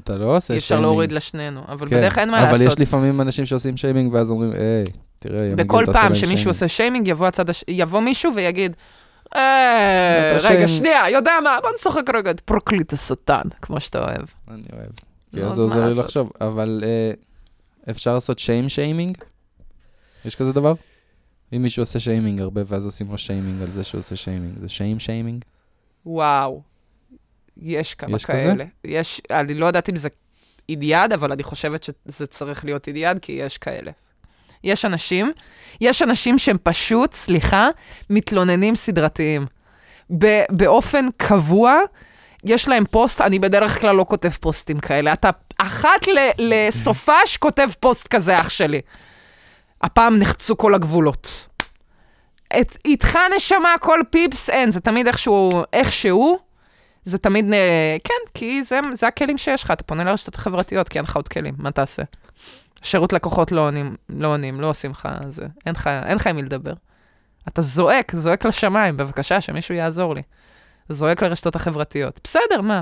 [0.03, 0.63] אתה לא עושה אי שיימינג.
[0.63, 2.79] אפשר להוריד לשנינו, אבל כן, בדרך אין מה אבל יש לעשות.
[2.79, 4.83] לפעמים אנשים שעושים שיימינג, ואז אומרים, היי,
[5.19, 7.63] תראה, בכל פעם שמישהו שיימינג." עושה שיימינג, יבוא הצד הש...
[7.67, 8.75] יבוא מישהו ויגיד,
[9.35, 14.25] אה, רגע, שנייה, יודע מה, בוא נשחק רגע את פרקליט השטן, כמו שאתה אוהב.
[14.47, 14.91] אני אוהב.
[15.31, 15.95] כי אז זה עוזר לי?
[15.95, 17.11] לחשוב, אבל אה,
[17.89, 19.17] אפשר לעשות shame shaming?
[20.25, 20.73] יש כזה דבר?
[21.55, 24.69] אם מישהו עושה שיימינג הרבה, ואז עושים לו שיימינג על זה שהוא עושה שיימינג, זה
[24.69, 25.45] shame shaming?
[26.05, 26.61] וואו,
[27.61, 28.37] יש כמה יש כזה?
[28.37, 28.65] כאלה.
[28.85, 30.09] יש, אני לא יודעת אם זה
[30.69, 33.91] ID'd, אבל אני חושבת שזה צריך להיות ID'd, כי יש כאלה.
[34.63, 35.31] יש אנשים,
[35.81, 37.67] יש אנשים שהם פשוט, סליחה,
[38.09, 39.45] מתלוננים סדרתיים.
[40.49, 41.77] באופן קבוע,
[42.43, 45.13] יש להם פוסט, אני בדרך כלל לא כותב פוסטים כאלה.
[45.13, 48.81] אתה אחת ל- לסופש כותב פוסט כזה, אח שלי.
[49.81, 51.47] הפעם נחצו כל הגבולות.
[52.59, 56.39] את, איתך נשמה, כל פיפס אין, זה תמיד איכשהו, איכשהו,
[57.09, 57.45] זה תמיד,
[58.03, 61.27] כן, כי זה, זה הכלים שיש לך, אתה פונה לרשתות החברתיות, כי אין לך עוד
[61.27, 62.03] כלים, מה תעשה?
[62.83, 66.35] שירות לקוחות לא עונים, לא עונים, לא עושים לך זה, אין לך, אין לך עם
[66.35, 66.73] מי לדבר.
[67.47, 70.21] אתה זועק, זועק לשמיים, בבקשה, שמישהו יעזור לי.
[70.89, 72.19] זועק לרשתות החברתיות.
[72.23, 72.81] בסדר, מה?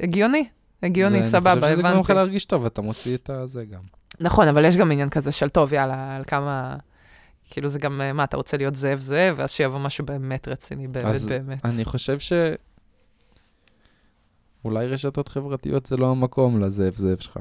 [0.00, 0.44] הגיוני,
[0.82, 2.14] הגיוני, זה- סבבה, אני חושב שזה גורם לך הבנתי.
[2.14, 3.80] להרגיש טוב, אתה מוציא את הזה גם.
[4.20, 6.76] נכון, אבל יש גם עניין כזה של טוב, יאללה, על כמה...
[7.50, 11.06] כאילו זה גם, מה, אתה רוצה להיות זאב זאב, ואז שיבוא משהו באמת רציני, באמת
[11.14, 11.64] אז באמת.
[11.64, 12.32] אני חושב ש...
[14.64, 17.36] אולי רשתות חברתיות זה לא המקום לזאב זאב שלך.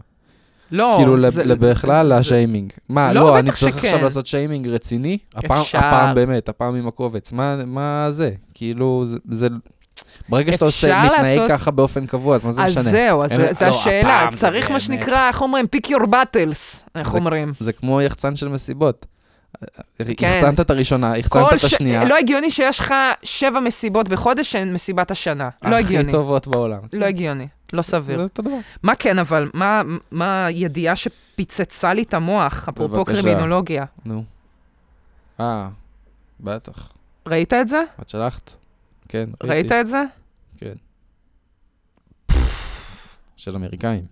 [0.72, 2.72] לא, כאילו, זה- בכלל זה- לשיימינג.
[2.90, 3.88] מה, לא, לא, אני צריך שכן.
[3.88, 5.18] עכשיו לעשות שיימינג רציני?
[5.36, 5.78] הפעם- אפשר.
[5.78, 7.32] הפעם באמת, הפעם עם הקובץ.
[7.32, 8.30] מה- מה זה?
[8.54, 9.48] כאילו, זה- זה...
[10.30, 12.92] ברגע שאתה עושה, מתנהג לעשות- ככה באופן קבוע, אז מה זה אז משנה?
[12.92, 14.28] זהו, אז אין- זה- זה לא, השאלה.
[14.32, 14.80] זה צריך מה.
[14.80, 15.66] שנקרא, איך אומרים?
[15.76, 17.52] pick your battles, איך זה- אומרים?
[17.60, 19.06] זה כמו יחצן של מסיבות.
[20.18, 20.34] כן.
[20.38, 22.04] החצנת את הראשונה, החצנת את ש- השנייה.
[22.04, 25.50] לא הגיוני שיש לך שבע מסיבות בחודש שהן מסיבת השנה.
[25.64, 26.12] לא הכי הגיוני.
[26.12, 26.80] טובות בעולם.
[26.94, 27.48] לא הגיוני.
[27.74, 28.18] לא סביר.
[28.18, 28.58] זה אותו דבר.
[28.84, 33.06] מה כן, אבל, מה- מה הידיעה שפיצצה לי את המוח, אפרופו.
[33.06, 33.86] קרימינולוגיה?
[34.06, 34.24] נו.
[35.40, 35.70] אה,
[36.40, 36.90] בטח.
[37.28, 37.84] ראית את זה?
[38.02, 38.52] את שלחת?
[39.10, 39.82] כן, ראית ראיתי.
[39.82, 40.04] את זה?
[40.58, 40.74] כן.
[43.38, 44.06] של אמריקאים.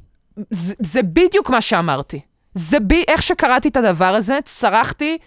[0.49, 2.19] זה, זה בדיוק מה שאמרתי.
[2.53, 5.17] זה בי, איך שקראתי את הדבר הזה, צרחתי,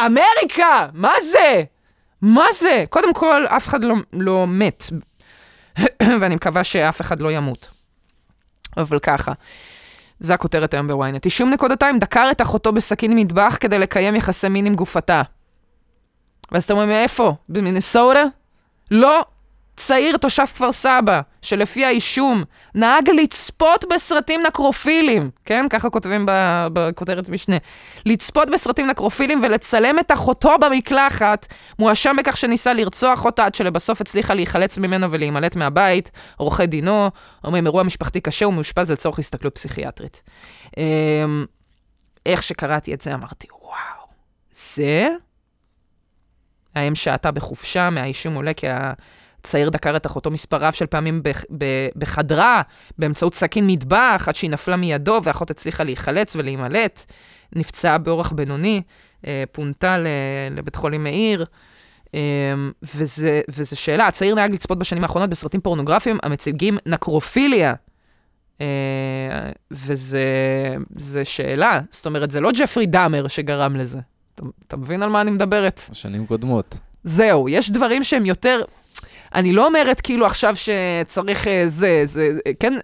[0.00, 0.88] אמריקה!
[0.92, 1.62] מה זה?
[2.22, 2.84] מה זה?
[2.90, 4.84] קודם כל, אף אחד לא, לא מת,
[6.20, 7.70] ואני מקווה שאף אחד לא ימות.
[8.76, 9.32] אבל ככה,
[10.18, 11.24] זה הכותרת היום בוויינט.
[11.24, 15.22] אישום נקודתיים דקר את אחותו בסכין מטבח כדי לקיים יחסי מין עם גופתה.
[16.52, 17.34] ואז אתם אומרים, מאיפה?
[17.48, 18.24] במינסודה?
[18.90, 19.24] לא.
[19.76, 25.66] צעיר תושב כפר סבא, שלפי האישום נהג לצפות בסרטים נקרופילים, כן?
[25.70, 26.26] ככה כותבים
[26.72, 27.56] בכותרת משנה.
[28.06, 31.46] לצפות בסרטים נקרופילים ולצלם את אחותו במקלחת,
[31.78, 36.10] מואשם בכך שניסה לרצוח אותה עד שלבסוף הצליחה להיחלץ ממנו ולהימלט מהבית.
[36.36, 37.10] עורכי דינו
[37.44, 40.22] אומרים, אירוע משפחתי קשה ומאושפז לצורך הסתכלות פסיכיאטרית.
[40.76, 41.44] אמ,
[42.26, 44.06] איך שקראתי את זה אמרתי, וואו,
[44.52, 45.08] זה?
[46.74, 48.66] האם שהתה בחופשה, מהאישום עולה כי
[49.40, 51.22] הצעיר דקר את אחותו מספר רב של פעמים
[51.96, 52.62] בחדרה,
[52.98, 57.12] באמצעות סכין מטבח, עד שהיא נפלה מידו, ואחות הצליחה להיחלץ ולהימלט.
[57.56, 58.82] נפצעה באורח בינוני,
[59.26, 59.96] אה, פונתה
[60.50, 61.44] לבית חולים מאיר.
[62.14, 62.20] אה,
[62.82, 67.74] וזה, וזה שאלה, הצעיר נהג לצפות בשנים האחרונות בסרטים פורנוגרפיים המציגים נקרופיליה.
[68.60, 68.66] אה,
[69.70, 70.24] וזה
[70.96, 73.98] זה שאלה, זאת אומרת, זה לא ג'פרי דאמר שגרם לזה.
[74.34, 75.80] אתה, אתה מבין על מה אני מדברת?
[75.92, 76.78] שנים קודמות.
[77.04, 78.60] זהו, יש דברים שהם יותר...
[79.34, 82.74] אני לא אומרת כאילו עכשיו שצריך אה, זה, זה, אה, כן...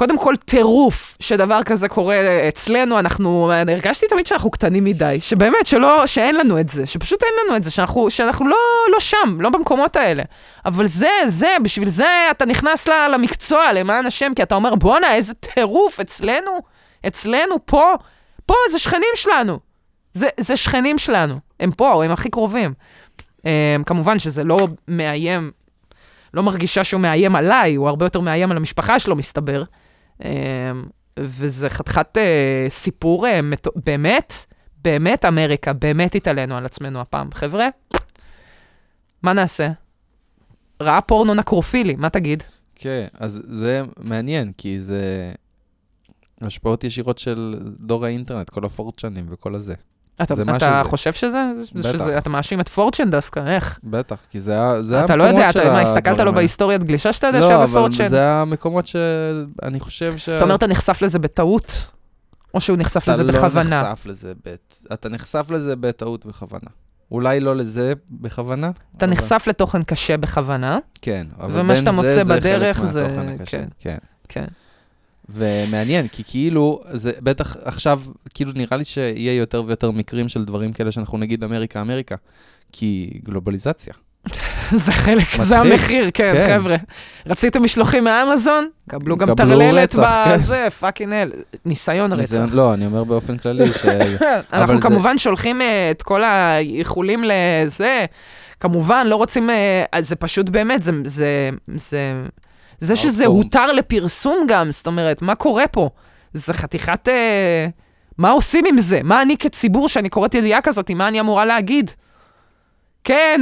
[0.00, 5.66] קודם כל, טירוף שדבר כזה קורה אצלנו, אנחנו, אני הרגשתי תמיד שאנחנו קטנים מדי, שבאמת,
[5.66, 8.56] שלא, שאין לנו את זה, שפשוט אין לנו את זה, שאנחנו, שאנחנו לא,
[8.92, 10.22] לא שם, לא במקומות האלה.
[10.66, 15.34] אבל זה, זה, בשביל זה אתה נכנס למקצוע, למען השם, כי אתה אומר, בואנה, איזה
[15.34, 16.50] טירוף, אצלנו,
[17.06, 17.94] אצלנו, פה,
[18.46, 19.58] פה זה שכנים שלנו.
[20.12, 22.74] זה, זה שכנים שלנו, הם פה, הם הכי קרובים.
[23.38, 25.50] Um, כמובן שזה לא מאיים,
[26.34, 29.62] לא מרגישה שהוא מאיים עליי, הוא הרבה יותר מאיים על המשפחה שלו, מסתבר.
[30.20, 30.24] Um,
[31.18, 33.66] וזה חתיכת uh, סיפור מת...
[33.84, 34.32] באמת,
[34.82, 37.32] באמת אמריקה, באמת התעלינו על עצמנו הפעם.
[37.32, 37.68] חבר'ה,
[39.22, 39.70] מה נעשה?
[40.82, 42.42] ראה פורנו נקרופילי, מה תגיד?
[42.74, 45.32] כן, אז זה מעניין, כי זה
[46.40, 49.74] השפעות ישירות של דור האינטרנט, כל הפורצ'נים וכל הזה.
[50.22, 50.84] אתה, אתה שזה.
[50.84, 51.44] חושב שזה?
[51.74, 51.92] בטח.
[51.92, 52.18] שזה?
[52.18, 53.78] אתה מאשים את פורצ'ן דווקא, איך?
[53.84, 56.32] בטח, כי זה, זה אתה לא המקומות יודע, של אתה, מה, הסתכלת לו.
[56.32, 58.08] בהיסטוריית גלישה שאתה יודע לא, שהיה אבל בפורצ'ן?
[58.08, 60.28] זה המקומות שאני חושב ש...
[60.28, 61.86] אתה אומר, אתה נחשף לזה בטעות?
[62.54, 63.82] או שהוא נחשף אתה לזה לא בכוונה?
[63.82, 64.74] נחשף לזה, בת...
[64.92, 66.70] אתה נחשף לזה בטעות בכוונה.
[67.10, 68.70] אולי לא לזה בכוונה.
[68.96, 73.62] אתה אבל- נחשף לתוכן קשה בכוונה, כן, אבל בין זה, זה חלק זה- מהתוכן הקשה.
[73.78, 73.96] כן.
[74.28, 74.44] כן.
[75.34, 75.40] כן.
[75.68, 78.00] ומעניין, כי כאילו, זה בטח עכשיו,
[78.34, 82.14] כאילו נראה לי שיהיה יותר ויותר מקרים של דברים כאלה שאנחנו נגיד אמריקה, אמריקה,
[82.72, 83.94] כי גלובליזציה.
[84.84, 85.72] זה חלק, זה מצחיק.
[85.72, 86.58] המחיר, כן, כן.
[86.58, 86.76] חבר'ה.
[87.26, 88.68] רציתם משלוחים מאמזון?
[88.88, 90.02] קבלו גם טרללת כן.
[90.34, 91.32] בזה, פאקינג אל.
[91.64, 92.54] ניסיון זה- רצח.
[92.54, 93.84] לא, אני אומר באופן כללי ש...
[94.52, 98.04] אנחנו זה- כמובן שולחים אה, את כל האיחולים לזה.
[98.60, 99.50] כמובן, לא רוצים...
[99.50, 100.92] אה, זה פשוט באמת, זה...
[101.04, 102.12] זה, זה
[102.78, 103.26] זה שזה.
[103.26, 105.90] הותר לפרסום גם, זאת אומרת, מה קורה פה?
[106.32, 107.08] זה חתיכת...
[107.08, 107.66] אה,
[108.18, 109.00] מה עושים עם זה?
[109.04, 111.90] מה אני כציבור, שאני קוראת ידיעה כזאת, מה אני אמורה להגיד?
[113.04, 113.40] כן,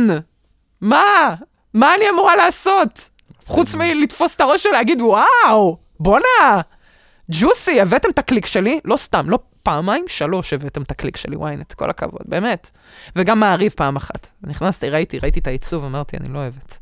[0.81, 1.35] מה?
[1.75, 3.09] מה אני אמורה לעשות?
[3.47, 6.61] חוץ מלתפוס את הראש ולהגיד, וואו, בואנה,
[7.31, 8.81] ג'וסי, הבאתם את הקליק שלי?
[8.85, 12.71] לא סתם, לא פעמיים, שלוש הבאתם את הקליק שלי, ynet, כל הכבוד, באמת.
[13.17, 14.29] וגם מעריב פעם אחת.
[14.43, 16.79] נכנסתי, ראיתי, ראיתי את העיצוב, אמרתי, אני לא אוהבת.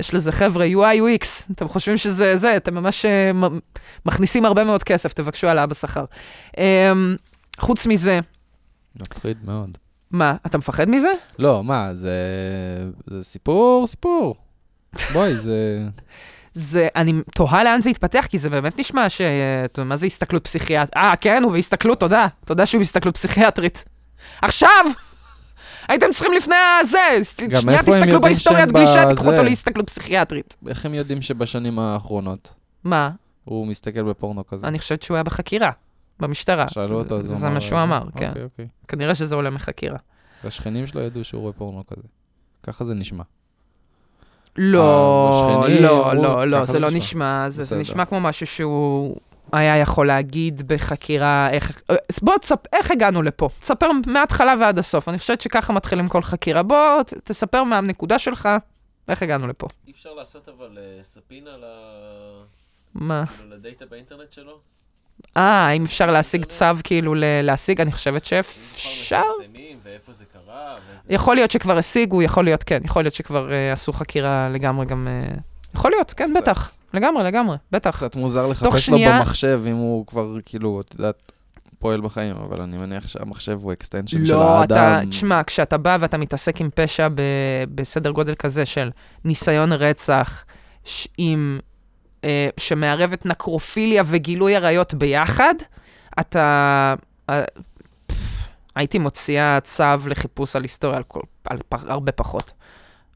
[0.00, 3.30] יש לזה חבר'ה, UI, UX, אתם חושבים שזה זה, אתם ממש אה,
[4.06, 6.04] מכניסים הרבה מאוד כסף, תבקשו העלאה בשכר.
[6.58, 7.16] אמ,
[7.58, 8.20] חוץ מזה,
[9.02, 9.78] מפחיד מאוד.
[10.10, 11.08] מה, אתה מפחד מזה?
[11.38, 12.12] לא, מה, זה...
[13.06, 14.36] זה סיפור, סיפור.
[15.12, 15.86] בואי, זה...
[16.54, 19.20] זה, אני תוהה לאן זה יתפתח, כי זה באמת נשמע ש...
[19.20, 20.96] יודע, מה זה הסתכלות פסיכיאטרית?
[20.96, 22.26] אה, כן, הוא בהסתכלות, תודה.
[22.44, 23.84] תודה שהוא בהסתכלות פסיכיאטרית.
[24.42, 24.84] עכשיו!
[25.88, 27.24] הייתם צריכים לפני הזה,
[27.60, 29.08] שנייה תסתכלו בהיסטוריית גלישה, בזה?
[29.08, 30.56] תיקחו אותו להסתכלות פסיכיאטרית.
[30.68, 33.10] איך הם יודעים שבשנים האחרונות מה?
[33.44, 34.66] הוא מסתכל בפורנו כזה?
[34.66, 35.70] אני חושבת שהוא היה בחקירה,
[36.20, 36.68] במשטרה.
[36.68, 37.40] שאלו אותו, אז הוא אמר...
[37.40, 38.28] זה מה שהוא אמר, כן.
[38.28, 38.68] אוקיי, אוקיי.
[38.88, 39.98] כנראה שזה עולה מחקירה.
[40.44, 42.02] והשכנים שלו ידעו שהוא רואה פורנו כזה.
[42.62, 43.24] ככה זה נשמע.
[44.56, 47.48] לא, לא, לא, לא, זה לא נשמע.
[47.48, 47.76] זה.
[47.76, 49.16] נשמע כמו משהו שהוא
[49.52, 51.82] היה יכול להגיד בחקירה, איך...
[52.22, 52.58] בוא, תספ...
[52.72, 53.48] איך הגענו לפה?
[53.60, 55.08] תספר מההתחלה ועד הסוף.
[55.08, 56.62] אני חושבת שככה מתחילים כל חקירה.
[56.62, 58.48] בוא, ת- תספר מהנקודה שלך,
[59.08, 59.66] איך הגענו לפה.
[59.86, 61.64] אי אפשר לעשות אבל אה, ספינה ל...
[62.94, 63.24] מה?
[63.26, 64.58] כאילו לדאטה באינטרנט שלו?
[65.36, 67.80] אה, האם אפשר להשיג צו כאילו להשיג?
[67.80, 69.22] אני חושבת שאפשר.
[69.54, 69.78] אם.
[71.08, 75.08] יכול להיות שכבר השיגו, יכול להיות, כן, יכול להיות שכבר אה, עשו חקירה לגמרי גם...
[75.08, 75.34] אה,
[75.74, 76.32] יכול להיות, כן.
[76.36, 76.70] בטח.
[76.94, 77.96] לגמרי, לגמרי, בטח.
[77.96, 81.32] קצת מוזר לחפש לו שנייה- במחשב, אם הוא כבר, כאילו, את יודעת,
[81.78, 85.10] פועל בחיים, אבל אני מניח שהמחשב הוא extension של לא, אתה, האדם.
[85.10, 87.20] תשמע, כשאתה בא ואתה מתעסק עם פשע ב,
[87.74, 88.90] בסדר גודל כזה של
[89.24, 90.44] ניסיון רצח,
[90.84, 91.58] ש, עם,
[92.24, 95.54] אה, שמערב את נקרופיליה וגילוי עריות ביחד,
[96.20, 96.94] אתה...
[97.30, 97.42] אה,
[98.06, 101.20] פף, הייתי מוציאה צו לחיפוש על היסטוריה על, כל,
[101.50, 102.52] על פ, הרבה פחות.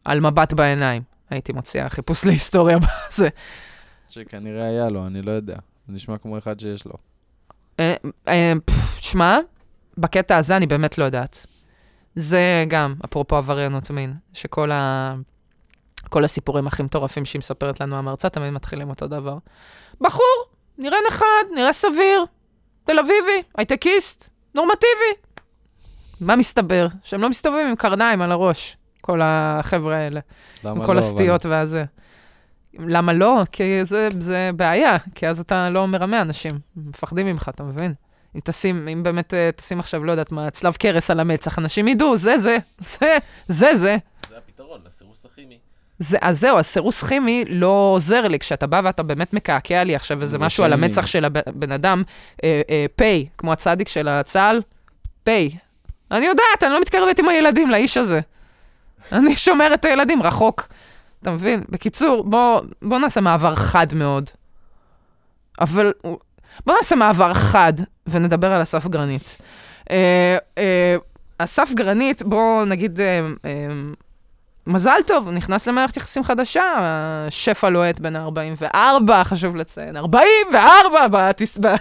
[0.05, 1.03] על מבט בעיניים.
[1.33, 3.29] הייתי מוציאה חיפוש להיסטוריה בזה.
[4.09, 5.57] שכנראה היה לו, אני לא יודע.
[5.89, 6.95] זה נשמע כמו אחד שיש לו.
[7.81, 7.95] אה,
[8.29, 8.53] אה,
[8.97, 9.39] שמע,
[9.99, 11.47] בקטע הזה אני באמת לא יודעת.
[12.15, 15.15] זה גם, אפרופו עבריינות מין, שכל ה...
[16.09, 19.39] כל הסיפורים הכי מטורפים שהיא מספרת לנו המרצה תמיד מתחילים אותו דבר.
[20.01, 20.45] בחור,
[20.79, 22.25] נראה נחמד, נראה סביר,
[22.85, 25.13] תל אביבי, הייטקיסט, נורמטיבי.
[26.21, 26.87] מה מסתבר?
[27.05, 30.21] שהם לא מסתובבים עם קרניים על הראש, כל החבר'ה האלה.
[30.65, 30.87] למה עם לא?
[30.87, 31.85] כל אבל- הסטיות והזה.
[32.79, 33.43] למה לא?
[33.53, 37.93] כי זה, זה בעיה, כי אז אתה לא מרמה אנשים, מפחדים ממך, אתה מבין?
[38.37, 41.89] אם תשים, אם באמת אה, תשים עכשיו, לא יודעת מה, צלב קרס על המצח, אנשים
[41.89, 43.97] ידעו, זה זה, זה, זה זה.
[44.29, 45.59] זה הפתרון, לסירוס הכימי.
[45.99, 48.39] זה, אז זהו, הסירוס כימי לא עוזר לי.
[48.39, 50.85] כשאתה בא ואתה באמת מקעקע לי עכשיו איזה זה משהו על שיימינג.
[50.93, 52.03] המצח של הבן אדם,
[52.45, 54.61] אה, אה, פיי, כמו הצדיק של הצה"ל,
[55.25, 55.51] פיי.
[56.11, 58.21] אני יודעת, אני לא מתקרבת עם הילדים לאיש הזה.
[59.13, 60.69] אני שומרת את הילדים רחוק.
[61.23, 61.63] אתה מבין?
[61.69, 64.31] בקיצור, בוא, בוא נעשה מעבר חד מאוד.
[65.61, 65.93] אבל
[66.67, 67.73] בואו נעשה מעבר חד
[68.07, 69.39] ונדבר על אסף גרנית.
[69.91, 70.97] אה, אה,
[71.39, 73.21] אסף גרנית, בואו נגיד, אה,
[74.67, 81.59] מזל טוב, נכנס למערכת יחסים חדשה, השף הלוהט בן ה-44, חשוב לציין, 44 בתס...
[81.59, 81.75] ב-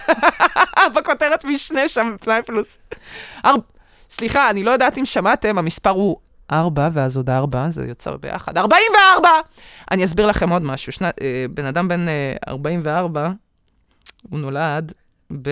[0.96, 2.78] בכותרת משנה שם, פנאי פלוס.
[4.10, 6.16] סליחה, אני לא יודעת אם שמעתם, המספר הוא
[6.52, 8.58] 4, ואז עוד 4, זה יוצא ביחד.
[8.58, 9.28] 44!
[9.90, 10.92] אני אסביר לכם עוד משהו.
[10.92, 13.30] שנה, אה, בן אדם בן אה, 44,
[14.30, 14.92] הוא נולד
[15.42, 15.50] ב...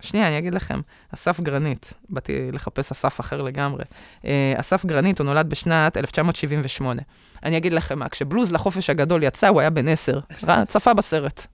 [0.00, 0.80] שנייה, אני אגיד לכם.
[1.14, 3.84] אסף גרנית, באתי לחפש אסף אחר לגמרי.
[4.24, 7.02] אה, אסף גרנית, הוא נולד בשנת 1978.
[7.42, 10.20] אני אגיד לכם מה, כשבלוז לחופש הגדול יצא, הוא היה בן 10.
[10.44, 11.46] ראה, צפה בסרט.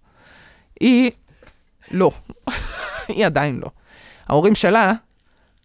[0.80, 1.10] היא,
[1.90, 2.10] לא.
[3.08, 3.70] היא עדיין לא.
[4.26, 4.92] ההורים שלה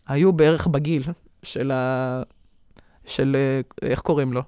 [0.08, 1.04] היו בערך בגיל
[1.44, 2.22] של ה...
[3.06, 4.42] של, אה, איך קוראים לו?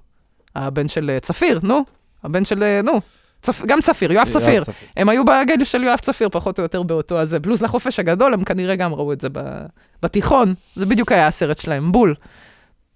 [0.56, 1.84] הבן של אה, צפיר, נו.
[2.24, 3.00] הבן של, אה, נו.
[3.42, 3.62] צפ...
[3.66, 4.62] גם צפיר, יואב צפיר.
[4.96, 7.38] הם היו בגדל של יואב צפיר, פחות או יותר באותו הזה.
[7.38, 9.40] בלוז לחופש הגדול, הם כנראה גם ראו את זה ב...
[10.02, 10.54] בתיכון.
[10.74, 12.14] זה בדיוק היה הסרט שלהם, בול.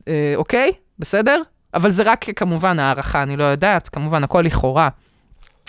[0.09, 0.73] אה, אוקיי?
[0.99, 1.43] בסדר?
[1.75, 4.89] אבל זה רק כמובן הערכה, אני לא יודעת, כמובן, הכל לכאורה.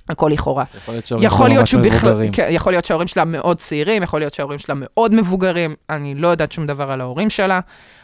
[0.09, 0.63] הכל לכאורה.
[0.73, 2.31] יכול להיות שההורים יכול שלו להיות ממש שהוא בכלל, מבוגרים.
[2.31, 6.27] כן, יכול להיות שההורים שלה מאוד צעירים, יכול להיות שההורים שלה מאוד מבוגרים, אני לא
[6.27, 7.59] יודעת שום דבר על ההורים שלה,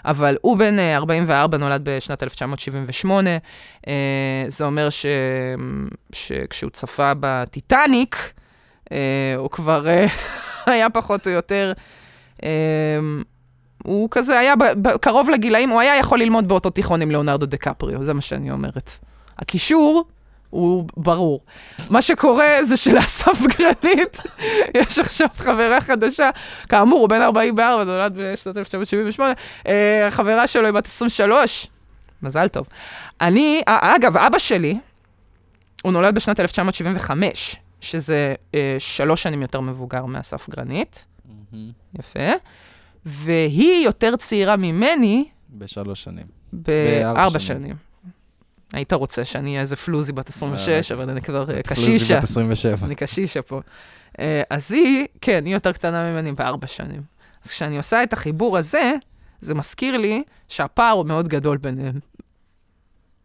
[0.06, 3.30] אבל הוא בן אה, 44, נולד בשנת 1978.
[3.88, 3.94] אה,
[4.48, 5.06] זה אומר ש...
[6.12, 8.34] שכשהוא צפה בטיטניק,
[8.92, 10.06] אה, הוא כבר אה,
[10.74, 11.74] היה פחות או יותר...
[12.44, 12.50] אה,
[13.84, 14.54] הוא כזה היה
[15.02, 18.52] קרוב לגילאים, הוא היה יכול ללמוד באותו תיכון עם ליאונרדו דה קפריו, זה מה שאני
[18.52, 18.92] אומרת.
[19.38, 20.06] הקישור
[20.50, 21.42] הוא ברור.
[21.90, 24.22] מה שקורה זה שלאסף גרנית
[24.78, 26.30] יש עכשיו חברה חדשה,
[26.70, 29.34] כאמור, הוא בן 44, נולד בשנת 1978,
[29.68, 31.68] אה, החברה שלו היא בת 23,
[32.22, 32.68] מזל טוב.
[33.22, 34.78] אני, אה, אגב, אבא שלי,
[35.84, 41.72] הוא נולד בשנת 1975, שזה אה, שלוש שנים יותר מבוגר מאסף גרנית, מהמם.
[42.00, 42.30] יפה,
[43.06, 46.26] והיא יותר צעירה ממני בשלוש שנים.
[46.54, 47.62] בארבע בארבע שנים.
[47.62, 47.76] שנים.
[48.74, 52.18] היית רוצה שאני אהיה איזה פלוזי בת 26, אבל אני כבר אה, פלוזי קשישה.
[52.18, 52.86] בת 27.
[52.86, 53.62] אני קשישה פה.
[54.20, 57.02] אה, אז היא, כן, היא יותר קטנה ממני בארבע שנים.
[57.46, 58.94] אז כשאני עושה את החיבור הזה,
[59.40, 62.00] זה מזכיר לי שהפער הוא מאוד גדול ביניהם.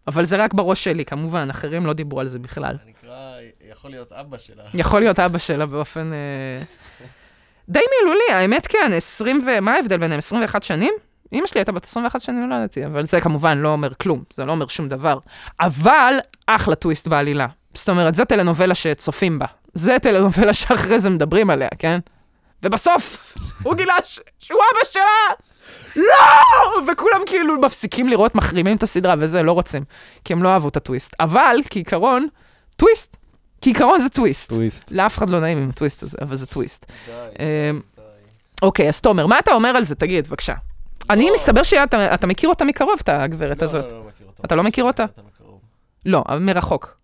[0.06, 2.76] אבל זה רק בראש שלי, כמובן, אחרים לא דיברו על זה בכלל.
[2.84, 3.36] זה נקרא,
[3.70, 4.62] יכול להיות אבא שלה.
[4.74, 6.62] יכול להיות אבא שלה באופן אה,
[7.68, 9.60] די מילולי, האמת כן, 20 ו...
[9.60, 10.18] מה ההבדל ביניהם?
[10.18, 10.94] 21 שנים?
[11.32, 14.46] אמא שלי הייתה בת 21 שנים, לא ידעתי, אבל זה כמובן לא אומר כלום, זה
[14.46, 15.18] לא אומר שום דבר.
[15.60, 16.14] אבל
[16.46, 17.46] אחלה טוויסט בעלילה.
[17.74, 19.46] זאת אומרת, זו טלנובלה שצופים בה.
[19.74, 21.98] זה טלנובלה שאחרי זה מדברים עליה, כן?
[22.62, 24.20] ובסוף, הוא גילה ש...
[24.38, 25.36] שהוא אבא שלה!
[25.96, 26.92] לא!
[26.92, 29.82] וכולם כאילו מפסיקים לראות, מחרימים את הסדרה וזה, לא רוצים.
[30.24, 31.14] כי הם לא אהבו את הטוויסט.
[31.20, 32.28] אבל, כעיקרון,
[32.76, 33.16] טוויסט.
[33.60, 34.48] כעיקרון זה טוויסט.
[34.48, 34.90] טוויסט.
[34.90, 36.92] לאף אחד לא נעים עם הטוויסט הזה, אבל זה טוויסט.
[37.06, 38.02] די, אמ, די.
[38.62, 39.94] אוקיי, אז תומר, מה אתה אומר על זה?
[39.94, 40.54] תגיד, בבקשה.
[41.10, 41.34] אני, לא.
[41.34, 43.84] מסתבר שאתה אתה מכיר אותה מקרוב, את הגברת לא, הזאת.
[43.84, 44.42] לא, לא מכיר אותה.
[44.46, 45.04] אתה לא מכיר אותה?
[46.06, 46.96] לא, מרחוק.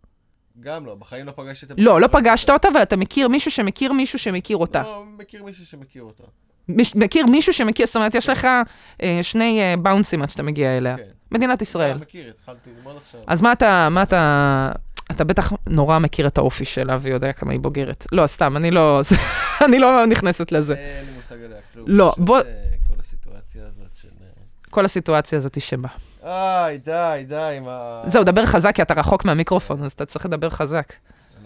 [0.61, 3.93] גם לא, בחיים לא פגשתי את לא, לא פגשת אותה, אבל אתה מכיר מישהו שמכיר
[3.93, 4.83] מישהו שמכיר אותה.
[4.83, 6.23] לא, מכיר מישהו שמכיר אותה.
[6.95, 8.47] מכיר מישהו שמכיר, זאת אומרת, יש לך
[9.03, 10.97] אה, שני אה, באונסים עד שאתה מגיע אליה.
[10.97, 11.03] כן.
[11.33, 11.91] מדינת ישראל.
[11.91, 13.21] אה, מכיר, התחלתי ללמוד עכשיו.
[13.27, 14.73] אז מה אתה, מה אתה,
[15.11, 18.07] אתה בטח נורא מכיר את האופי שלה ויודע כמה היא בוגרת.
[18.13, 19.01] לא, סתם, אני לא,
[19.67, 20.75] אני לא נכנסת לזה.
[20.75, 21.85] אין לי מושג עליה כלום.
[21.89, 22.43] לא, בוא- אה,
[22.89, 24.09] כל הסיטואציה הזאת של...
[24.21, 24.27] אה,
[24.77, 25.89] כל הסיטואציה הזאת שבה.
[26.23, 28.03] איי, די, די, עם ה...
[28.07, 30.93] זהו, דבר חזק, כי אתה רחוק מהמיקרופון, אז אתה צריך לדבר חזק.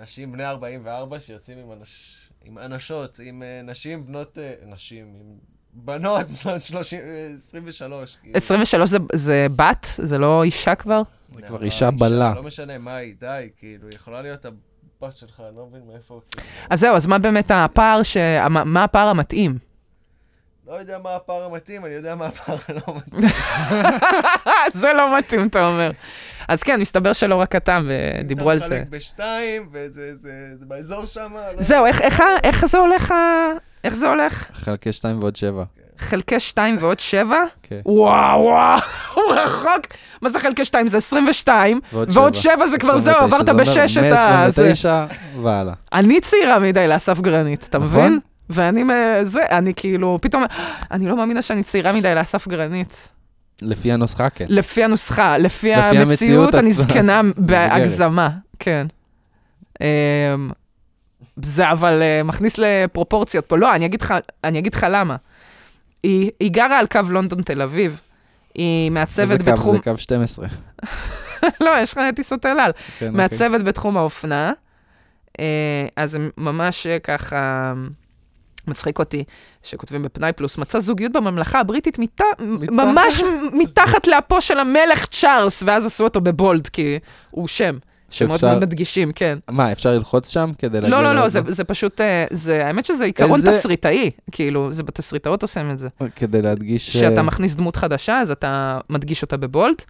[0.00, 2.16] אנשים בני 44 שיוצאים עם, אנש...
[2.44, 4.38] עם אנשות, עם אה, נשים בנות...
[4.38, 5.26] אה, נשים, עם
[5.72, 8.16] בנות בנות 30, אה, 23.
[8.22, 8.36] כאילו.
[8.36, 9.86] 23 זה, זה בת?
[9.98, 11.02] זה לא אישה כבר?
[11.34, 12.34] זה כבר אישה בלה.
[12.34, 16.20] לא משנה מה היא, די, כאילו, היא יכולה להיות הבת שלך, אני לא מבין מאיפה,
[16.30, 16.46] כאילו.
[16.70, 18.16] אז זהו, אז מה באמת הפער, ש...
[18.50, 19.69] מה מה הפער המתאים?
[20.70, 23.30] לא יודע מה הפער המתאים, אני יודע מה הפער הלא מתאים.
[24.80, 25.90] זה לא מתאים, אתה אומר.
[26.48, 28.74] אז כן, מסתבר שלא רק אתה, ודיברו על אתה זה.
[28.74, 33.14] מחלק בשתיים, וזה זה, זה באזור שם, לא זהו, איך, איך, ה- איך זה הולך?
[33.84, 34.46] איך זה הולך?
[34.54, 35.64] חלקי שתיים ועוד שבע.
[35.98, 37.36] חלקי 2 ועוד 7?
[37.62, 37.80] כן.
[37.86, 38.80] וואו, וואו,
[39.14, 39.86] הוא רחוק.
[40.22, 40.88] מה זה חלקי 2?
[40.88, 44.44] זה 22, ועוד 7 זה כבר זהו, 29, עברת בשש את ה...
[44.48, 44.68] זה.
[44.68, 45.74] מ-29 והלאה.
[45.92, 47.88] אני צעירה מדי לאסף גרנית, אתה נכון.
[47.88, 48.20] מבין?
[48.50, 48.84] ואני,
[49.24, 50.44] זה, אני כאילו, פתאום,
[50.90, 53.08] אני לא מאמינה שאני צעירה מדי לאסף גרנית.
[53.62, 54.46] לפי הנוסחה, כן.
[54.48, 57.20] לפי הנוסחה, לפי לפי המציאות, המציאות, אני זקנה.
[57.36, 58.28] בהגזמה,
[58.58, 58.86] כן.
[59.80, 60.50] אמ,
[61.42, 63.58] זה אבל אה, מכניס לפרופורציות פה.
[63.58, 65.16] לא, אני אגיד לך, אני אגיד לך למה.
[66.02, 68.00] היא, היא גרה על קו לונדון-תל אביב.
[68.54, 69.52] היא איזה מעצבת קו?
[69.52, 69.76] בתחום...
[69.76, 70.46] זה קו 12.
[71.64, 72.72] לא, יש לך טיסות אל על.
[72.72, 73.10] כן, אוקיי.
[73.10, 74.52] מעצבת בתחום האופנה.
[75.40, 77.72] אה, אז ממש אה, ככה...
[78.66, 79.24] מצחיק אותי,
[79.62, 82.20] שכותבים בפנאי פלוס, מצא זוגיות בממלכה הבריטית מת...
[82.70, 83.22] ממש
[83.62, 86.98] מתחת לאפו של המלך צ'ארלס, ואז עשו אותו בבולד, כי
[87.30, 87.78] הוא שם.
[88.10, 89.38] שמאוד מאוד מדגישים, כן.
[89.48, 90.98] מה, אפשר ללחוץ שם כדי להגיע...
[91.00, 91.28] לא, לא, לא?
[91.28, 95.78] זה, זה פשוט, אה, זה, האמת שזה עיקרון איזה- תסריטאי, כאילו, זה בתסריטאות עושים את
[95.78, 95.88] זה.
[96.16, 96.96] כדי להדגיש...
[96.96, 99.84] אה, מכניס דמות חדשה, אז אתה מדגיש אותה בבולט,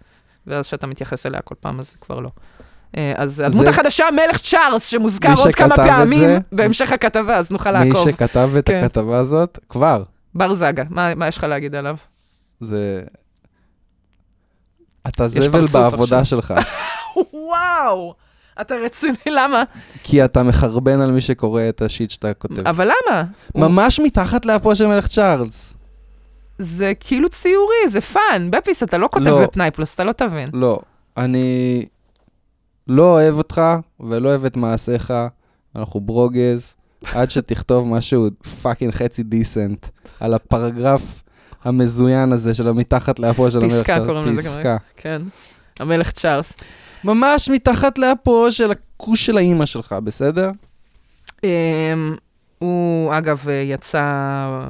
[0.47, 2.29] ואז כשאתה מתייחס אליה כל פעם, אז כבר לא.
[2.97, 7.51] אה, אז הדמות החדשה, מלך צ'ארלס, שמוזכר מי עוד כמה פעמים זה- בהמשך הכתבה, אז
[7.51, 8.09] נוכל מי לעקוב.
[8.11, 8.83] שכתב את כן.
[8.83, 10.03] הכתבה הזאת, כבר,
[10.35, 11.95] בר זגה, מה מה יש לך להגיד עליו?
[12.59, 13.01] זה...
[15.07, 16.25] אתה זבל בעבודה עכשיו.
[16.41, 16.53] שלך,
[17.33, 18.13] וואו!
[18.61, 19.63] אתה רציני, למה?
[20.03, 22.67] כי אתה מחרבן על מי שקורא את השיט שאתה כותב.
[22.67, 23.23] אבל למה?
[23.53, 25.73] הוא- ממש מתחת לאפו של מלך צ'ארלס.
[26.59, 28.47] זה כאילו ציורי, זה פאן.
[28.51, 29.43] בפי,ס אתה לא כותב לא.
[29.43, 30.49] בפנאי פלוס, אתה לא תבין.
[30.53, 30.79] לא,
[31.17, 31.85] אני
[32.91, 33.61] לא אוהב אותך
[33.99, 35.13] ולא אוהב את מעשיך,
[35.75, 36.73] אנחנו ברוגז,
[37.13, 38.27] עד שתכתוב משהו
[38.61, 39.85] פאקינג חצי דיסנט
[40.19, 41.23] על הפרגרף
[41.63, 44.07] המזוין הזה של המתחת לאפו של המלך פסקה צ'ארלס.
[44.07, 44.77] קוראים לזה גם, פסקה.
[44.97, 45.21] כן.
[45.79, 46.53] המלך צ'ארלס.
[47.03, 50.51] ממש מתחת לאפו של הכוש של האימא שלך, בסדר?
[51.43, 51.49] אמ,
[52.59, 54.67] הוא, אגב, אה, יצא, אה,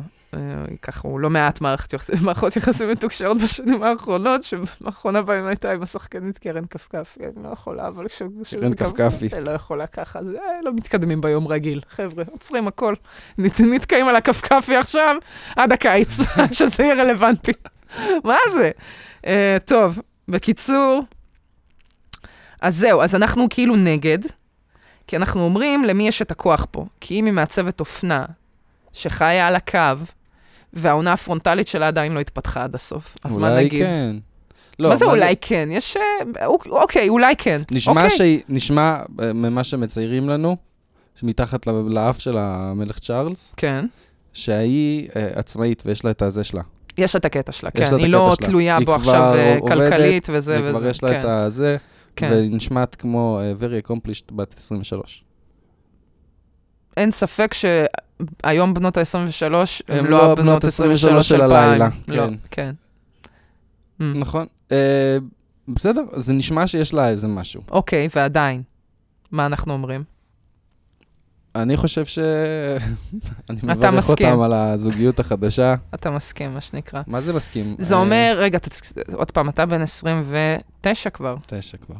[0.81, 1.93] ככה, הוא לא מעט מערכת
[2.25, 7.87] מערכות יחסים מתוקשרות בשנים האחרונות, שבאחרונה בהם הייתה עם השחקנית קרן כפכפי, אני לא יכולה,
[7.87, 8.21] אבל כש...
[8.43, 9.29] כשזה ככה- כפכפי.
[9.33, 11.81] אני לא יכולה ככה, זה אה, לא מתקדמים ביום רגיל.
[11.89, 12.93] חבר'ה, עוצרים הכל.
[13.37, 15.15] נת- נתקעים על הכפכפי עכשיו,
[15.55, 17.51] עד הקיץ, עד שזה יהיה רלוונטי.
[18.23, 18.71] מה זה?
[19.25, 21.01] אה, טוב, בקיצור,
[22.61, 24.19] אז זהו, אז אנחנו כאילו נגד,
[25.07, 26.85] כי אנחנו אומרים למי יש את הכוח פה.
[26.99, 28.25] כי אם היא מעצבת אופנה
[28.93, 29.79] שחיה על הקו,
[30.73, 33.73] והעונה הפרונטלית שלה עדיין לא התפתחה עד הסוף, אז מה נגיד?
[33.81, 34.15] אולי כן.
[34.79, 35.69] לא, מה זה אולי כן?
[35.71, 35.97] יש...
[35.97, 37.61] אה, אוק- אוקיי, אולי כן.
[37.71, 38.17] נשמע, אוקיי.
[38.17, 40.57] שהיא, נשמע אה, ממה שמציירים לנו,
[41.15, 43.85] שמתחת ל- לאף של המלך צ'ארלס, כן.
[44.33, 46.61] שהיא אה, עצמאית ויש לה את הזה שלה.
[46.97, 47.95] יש לה את הקטע שלה, כן.
[47.95, 48.47] היא לא שלה.
[48.47, 50.69] תלויה היא בו כבר עכשיו עובדת, כלכלית וזה וזה.
[50.75, 51.77] וכבר יש לה כן, את הזה,
[52.15, 52.29] כן.
[52.31, 55.23] והיא נשמעת כמו אה, very accomplished בת 23.
[56.97, 59.43] אין ספק שהיום בנות ה-23
[59.87, 61.41] הן לא לא הבנות בנות 23 של.
[61.41, 62.33] הלילה, לא, כן.
[62.51, 62.71] כן.
[64.01, 64.03] Mm.
[64.15, 64.45] נכון.
[64.71, 65.17] אה,
[65.67, 67.61] בסדר, זה נשמע שיש לה איזה משהו.
[67.71, 68.61] אוקיי, ועדיין,
[69.31, 70.03] מה אנחנו אומרים?
[71.55, 72.19] אני חושב ש...
[73.49, 74.27] אני אתה מברך מסכים.
[74.29, 75.75] אותם על הזוגיות החדשה.
[75.93, 77.01] אתה מסכים, מה שנקרא.
[77.07, 77.75] מה זה מסכים?
[77.79, 81.35] זה אה, אומר, רגע, תצ- עוד פעם, אתה בן 29 כבר.
[81.47, 81.95] תשע כבר.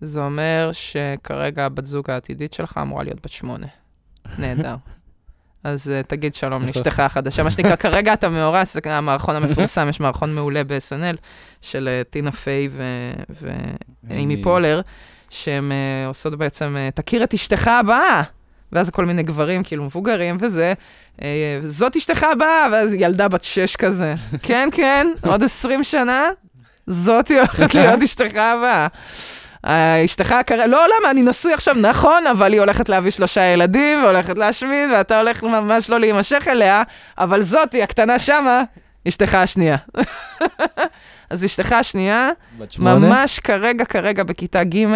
[0.00, 3.66] זה אומר שכרגע הבת זוג העתידית שלך אמורה להיות בת שמונה.
[4.38, 4.74] נהדר.
[5.64, 7.42] אז uh, תגיד שלום לאשתך החדשה.
[7.42, 11.16] מה שנקרא, כרגע אתה מאורס, זה המערכון המפורסם, יש מערכון מעולה ב-SNL
[11.60, 12.68] של uh, טינה פיי
[14.04, 14.80] ואימי פולר,
[15.30, 18.22] שהן uh, עושות בעצם, uh, תכיר את אשתך הבאה.
[18.72, 20.72] ואז כל מיני גברים, כאילו מבוגרים וזה,
[21.22, 24.14] אה, זאת אשתך הבאה, ואז ילדה בת שש כזה.
[24.42, 26.28] כן, כן, עוד 20 שנה,
[26.86, 28.86] זאתי הולכת להיות אשתך הבאה.
[29.64, 34.36] אשתך כרגע, לא, למה, אני נשוי עכשיו, נכון, אבל היא הולכת להביא שלושה ילדים, והולכת
[34.36, 36.82] להשמיד, ואתה הולך ממש לא להימשך אליה,
[37.18, 38.62] אבל זאתי, הקטנה שמה,
[39.08, 39.76] אשתך השנייה.
[41.30, 42.30] אז אשתך השנייה?
[42.78, 44.86] ממש כרגע, כרגע בכיתה ג',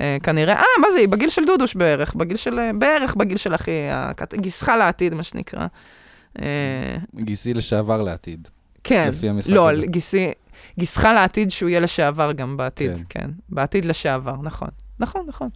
[0.00, 3.36] אה, כנראה, אה, מה זה, היא בגיל של דודוש בערך, בגיל של, אה, בערך בגיל
[3.36, 3.72] של אחי,
[4.34, 5.66] גיסך לעתיד, מה שנקרא.
[6.42, 8.48] אה, גיסי לשעבר לעתיד.
[8.84, 9.86] כן, לפי המשחק לא, הזה.
[9.86, 10.32] גיסי,
[10.78, 13.02] גיסך לעתיד שהוא יהיה לשעבר גם בעתיד, כן.
[13.08, 13.20] כן.
[13.20, 14.68] כן, בעתיד לשעבר, נכון.
[15.00, 15.48] נכון, נכון.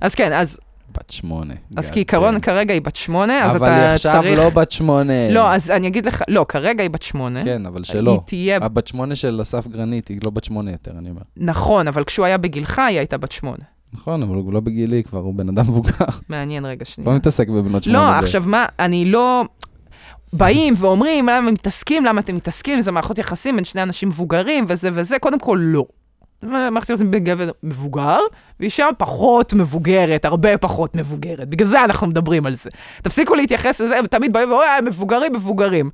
[0.00, 0.58] אז כן, אז,
[0.98, 1.54] בת שמונה.
[1.76, 2.40] אז כעיקרון damn.
[2.40, 4.38] כרגע היא בת שמונה, אז אבל היא אתה עכשיו צריך...
[4.38, 5.30] לא בת שמונה.
[5.30, 7.44] לא, אז אני אגיד לך, לא, כרגע היא בת שמונה.
[7.44, 8.20] כן, אבל היא שלא.
[8.26, 11.22] תהיה, הבת שמונה של אסף גרנית היא לא בת שמונה יותר, אני אומר.
[11.36, 13.64] נכון, אבל כשהוא היה בגילך, היא הייתה בת שמונה.
[13.92, 16.04] נכון, אבל הוא לא בגילי כבר, הוא בן אדם מבוגר.
[16.28, 17.10] מעניין רגע שנייה.
[17.10, 17.98] לא מתעסק בבנות שמונה.
[17.98, 19.44] לא, עכשיו מה, אני לא...
[20.32, 24.64] באים ואומרים, למה הם מתעסקים, למה אתם מתעסקים, זה מערכות יחסים בין שני אנשים מבוגרים
[24.68, 25.84] וזה וזה, קודם כל לא.
[26.42, 28.18] מערכת יחסים בין גבר מבוגר,
[28.60, 31.48] ואישה פחות מבוגרת, הרבה פחות מבוגרת.
[31.48, 32.70] בגלל זה אנחנו מדברים על זה.
[33.02, 35.90] תפסיקו להתייחס לזה, הם תמיד באים ואומרים, "אה, מבוגרים, מבוגרים.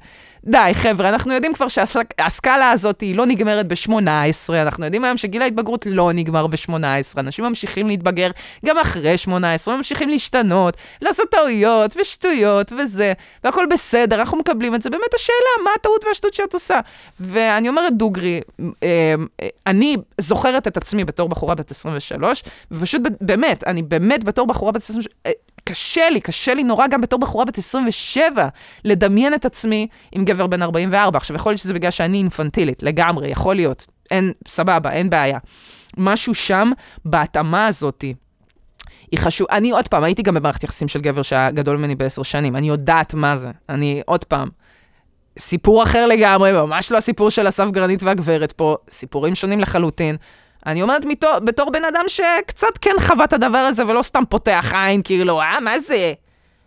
[0.48, 5.42] די, חבר'ה, אנחנו יודעים כבר שהסקאלה הזאת היא לא נגמרת ב-18, אנחנו יודעים היום שגיל
[5.42, 8.30] ההתבגרות לא נגמר ב-18, אנשים ממשיכים להתבגר
[8.66, 13.12] גם אחרי 18, ממשיכים להשתנות, לעשות טעויות ושטויות וזה,
[13.44, 14.90] והכל בסדר, אנחנו מקבלים את זה.
[14.90, 16.80] באמת השאלה, מה הטעות והשטות שאת עושה?
[17.20, 23.64] ואני אומרת דוגרי, אה, אה, אני זוכרת את עצמי בתור בחורה בת 23, ופשוט באמת,
[23.64, 25.30] אני באמת בתור בחורה בת 23, אה,
[25.68, 28.48] קשה לי, קשה לי נורא גם בתור בחורה בת 27,
[28.84, 31.16] לדמיין את עצמי עם גבר בן 44.
[31.16, 33.86] עכשיו, יכול להיות שזה בגלל שאני אינפנטילית, לגמרי, יכול להיות.
[34.10, 35.38] אין, סבבה, אין בעיה.
[35.96, 36.70] משהו שם,
[37.04, 38.14] בהתאמה הזאתי,
[39.10, 42.22] היא חשוב, אני עוד פעם, הייתי גם במערכת יחסים של גבר שהיה גדול ממני בעשר
[42.22, 43.50] שנים, אני יודעת מה זה.
[43.68, 44.48] אני, עוד פעם,
[45.38, 50.16] סיפור אחר לגמרי, ממש לא הסיפור של אסף גרנית והגברת פה, סיפורים שונים לחלוטין.
[50.66, 54.72] אני אומרת מתור, בתור בן אדם שקצת כן חווה את הדבר הזה ולא סתם פותח
[54.74, 56.12] עין, כאילו, אה, מה זה?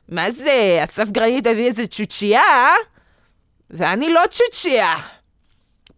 [0.10, 0.82] מה זה?
[0.84, 2.70] אסף גרנית הביא איזה צ'וצ'ייה?
[3.70, 4.96] ואני לא צ'וצ'ייה.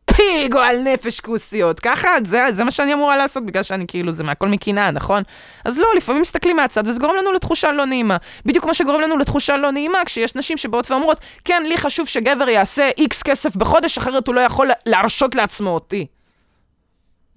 [0.06, 1.80] פי גועל נפש כוסיות.
[1.80, 5.24] ככה, זה, זה מה שאני אמורה לעשות, בגלל שאני כאילו, זה מהכל מקנאה, נכון?
[5.66, 8.18] אז לא, לפעמים מסתכלים מהצד, וזה גורם לנו לתחושה לא נעימה.
[8.46, 12.50] בדיוק כמו שגורם לנו לתחושה לא נעימה, כשיש נשים שבאות ואומרות, כן, לי חשוב שגבר
[12.50, 16.08] יעשה איקס כסף בחודש, אחרת הוא לא יכול להרשות לעצמו אותי.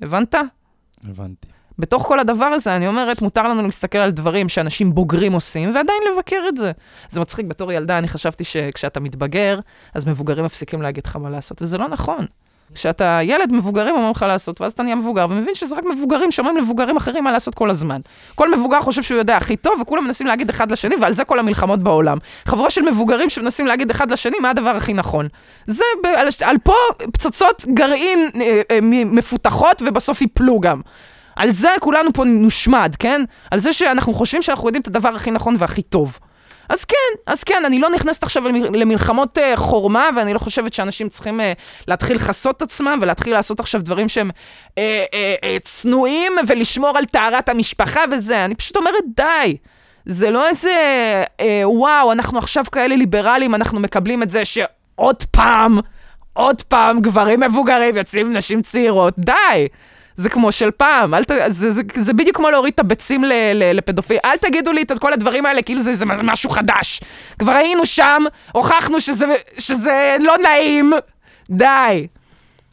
[0.03, 0.35] הבנת?
[1.05, 1.49] הבנתי.
[1.79, 6.03] בתוך כל הדבר הזה, אני אומרת, מותר לנו להסתכל על דברים שאנשים בוגרים עושים, ועדיין
[6.13, 6.73] לבקר את זה.
[7.09, 9.61] זה מצחיק, בתור ילדה אני חשבתי שכשאתה מתבגר,
[9.95, 12.27] אז מבוגרים מפסיקים להגיד לך מה לעשות, וזה לא נכון.
[12.75, 16.57] כשאתה ילד, מבוגרים אומרים לך לעשות, ואז אתה נהיה מבוגר, ומבין שזה רק מבוגרים שאומרים
[16.57, 18.01] למבוגרים אחרים מה לעשות כל הזמן.
[18.35, 21.39] כל מבוגר חושב שהוא יודע הכי טוב, וכולם מנסים להגיד אחד לשני, ועל זה כל
[21.39, 22.19] המלחמות בעולם.
[22.47, 25.29] חבורה של מבוגרים שמנסים להגיד אחד לשני מה הדבר הכי נכון.
[25.67, 26.75] זה, ב- על, על פה
[27.13, 30.81] פצצות גרעין אה, אה, מפותחות, ובסוף ייפלו גם.
[31.37, 33.25] על זה כולנו פה נושמד, כן?
[33.51, 36.19] על זה שאנחנו חושבים שאנחנו יודעים את הדבר הכי נכון והכי טוב.
[36.69, 36.97] אז כן,
[37.27, 41.41] אז כן, אני לא נכנסת עכשיו למ- למלחמות uh, חורמה, ואני לא חושבת שאנשים צריכים
[41.41, 41.43] uh,
[41.89, 44.31] להתחיל לכסות עצמם ולהתחיל לעשות עכשיו דברים שהם
[44.75, 44.79] uh,
[45.63, 48.45] צנועים ולשמור על טהרת המשפחה וזה.
[48.45, 49.57] אני פשוט אומרת, די.
[50.07, 50.71] זה לא איזה,
[51.39, 55.79] uh, וואו, אנחנו עכשיו כאלה ליברלים, אנחנו מקבלים את זה שעוד פעם,
[56.33, 59.15] עוד פעם, גברים מבוגרים יוצאים עם נשים צעירות.
[59.19, 59.69] די.
[60.17, 63.77] זה כמו של פעם, ת, זה, זה, זה בדיוק כמו להוריד את הביצים ל, ל,
[63.77, 64.19] לפדופיל.
[64.25, 67.01] אל תגידו לי את כל הדברים האלה כאילו זה, זה משהו חדש.
[67.39, 69.27] כבר היינו שם, הוכחנו שזה,
[69.59, 70.93] שזה לא נעים,
[71.51, 72.07] די.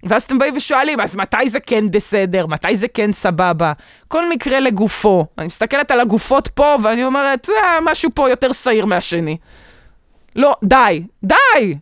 [0.04, 2.48] ואז אתם באים ושואלים, אז מתי זה כן בסדר?
[2.48, 3.74] מתי זה כן סבבה?
[4.08, 5.26] כל מקרה לגופו.
[5.38, 9.38] אני מסתכלת על הגופות פה, ואני אומרת, אה, משהו פה יותר שעיר מהשני.
[10.36, 11.76] לא, די, די,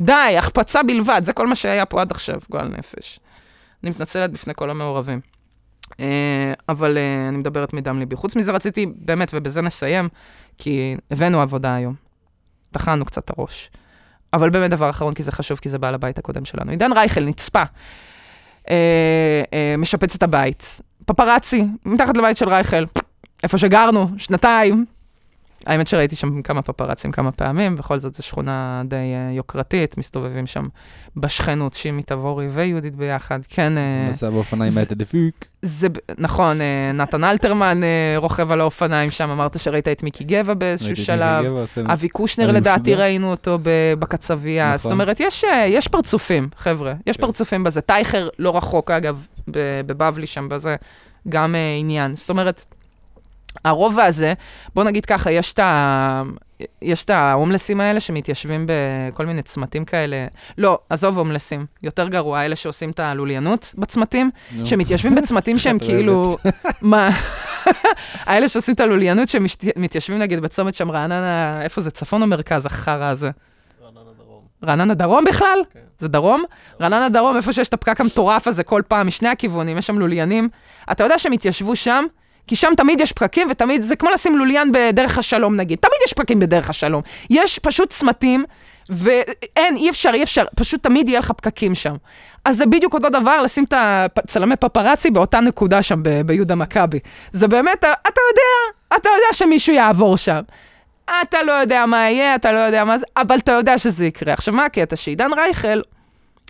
[0.00, 3.20] די, החפצה בלבד, זה כל מה שהיה פה עד עכשיו, גועל נפש.
[3.82, 5.20] אני מתנצלת בפני כל המעורבים.
[5.92, 5.94] Uh,
[6.68, 8.16] אבל uh, אני מדברת מדם ליבי.
[8.16, 10.08] חוץ מזה רציתי, באמת, ובזה נסיים,
[10.58, 11.94] כי הבאנו עבודה היום.
[12.70, 13.70] טחנו קצת את הראש.
[14.32, 16.70] אבל באמת דבר אחרון, כי זה חשוב, כי זה בעל הבית הקודם שלנו.
[16.70, 18.68] עידן רייכל נצפה, uh, uh,
[19.78, 20.80] משפץ את הבית.
[21.06, 22.84] פפרצי, מתחת לבית של רייכל,
[23.42, 24.84] איפה שגרנו, שנתיים.
[25.66, 30.46] האמת שראיתי שם כמה פפרצים כמה פעמים, בכל זאת זו שכונה די uh, יוקרתית, מסתובבים
[30.46, 30.68] שם
[31.16, 33.38] בשכנות, שימי תבורי ויהודית ביחד.
[33.48, 35.44] כן, uh, נסע באופניים מאת הדפוק.
[35.62, 35.88] זה,
[36.18, 40.96] נכון, uh, נתן אלתרמן uh, רוכב על האופניים שם, אמרת שראית את מיקי גבע באיזשהו
[40.96, 41.44] שלב.
[41.92, 42.92] אבי קושנר לדעתי.
[42.94, 43.58] ראינו אותו
[43.98, 44.66] בקצבייה.
[44.66, 44.78] נכון.
[44.78, 47.22] זאת אומרת, יש, אה, יש פרצופים, חבר'ה, יש כן.
[47.22, 47.80] פרצופים בזה.
[47.80, 49.26] טייכר לא רחוק, אגב,
[49.86, 50.76] בבבלי שם, בזה
[51.28, 52.16] גם אה, עניין.
[52.16, 52.64] זאת אומרת,
[53.64, 54.32] הרובע הזה,
[54.74, 56.22] בוא נגיד ככה, יש את ה...
[56.82, 60.26] יש את ההומלסים האלה שמתיישבים בכל מיני צמתים כאלה.
[60.58, 64.30] לא, עזוב הומלסים, יותר גרוע, אלה שעושים את הלוליינות בצמתים,
[64.64, 66.36] שמתיישבים בצמתים שהם כאילו...
[66.82, 67.08] מה?
[68.26, 73.04] האלה שעושים את הלוליינות, שמתיישבים נגיד בצומת שם רעננה, איפה זה, צפון או מרכז, החרא
[73.04, 73.30] הזה?
[73.82, 74.44] רעננה דרום.
[74.64, 75.58] רעננה דרום בכלל?
[75.72, 75.80] כן.
[75.98, 76.44] זה דרום?
[76.80, 80.48] רעננה דרום, איפה שיש את הפקק המטורף הזה כל פעם, משני הכיוונים, יש שם לוליינים.
[80.92, 82.04] אתה יודע שהם התיישבו שם,
[82.46, 85.78] כי שם תמיד יש פקקים, ותמיד, זה כמו לשים לוליין בדרך השלום נגיד.
[85.78, 87.02] תמיד יש פקקים בדרך השלום.
[87.30, 88.44] יש פשוט צמתים,
[88.90, 91.94] ואין, אי אפשר, אי אפשר, פשוט תמיד יהיה לך פקקים שם.
[92.44, 93.74] אז זה בדיוק אותו דבר, לשים את
[94.18, 96.98] הצלמי פפרצי באותה נקודה שם ב- ביהודה מכבי.
[97.32, 97.88] זה באמת, אתה
[98.30, 100.40] יודע, אתה יודע שמישהו יעבור שם.
[101.22, 104.32] אתה לא יודע מה יהיה, אתה לא יודע מה זה, אבל אתה יודע שזה יקרה.
[104.32, 104.96] עכשיו, מה הקטע?
[104.96, 105.80] שעידן רייכל,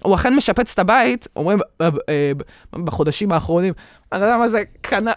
[0.03, 2.33] הוא אכן משפץ את הבית, אומרים, אה, אה,
[2.85, 3.73] בחודשים האחרונים,
[4.13, 4.63] אני לא יודע מה זה,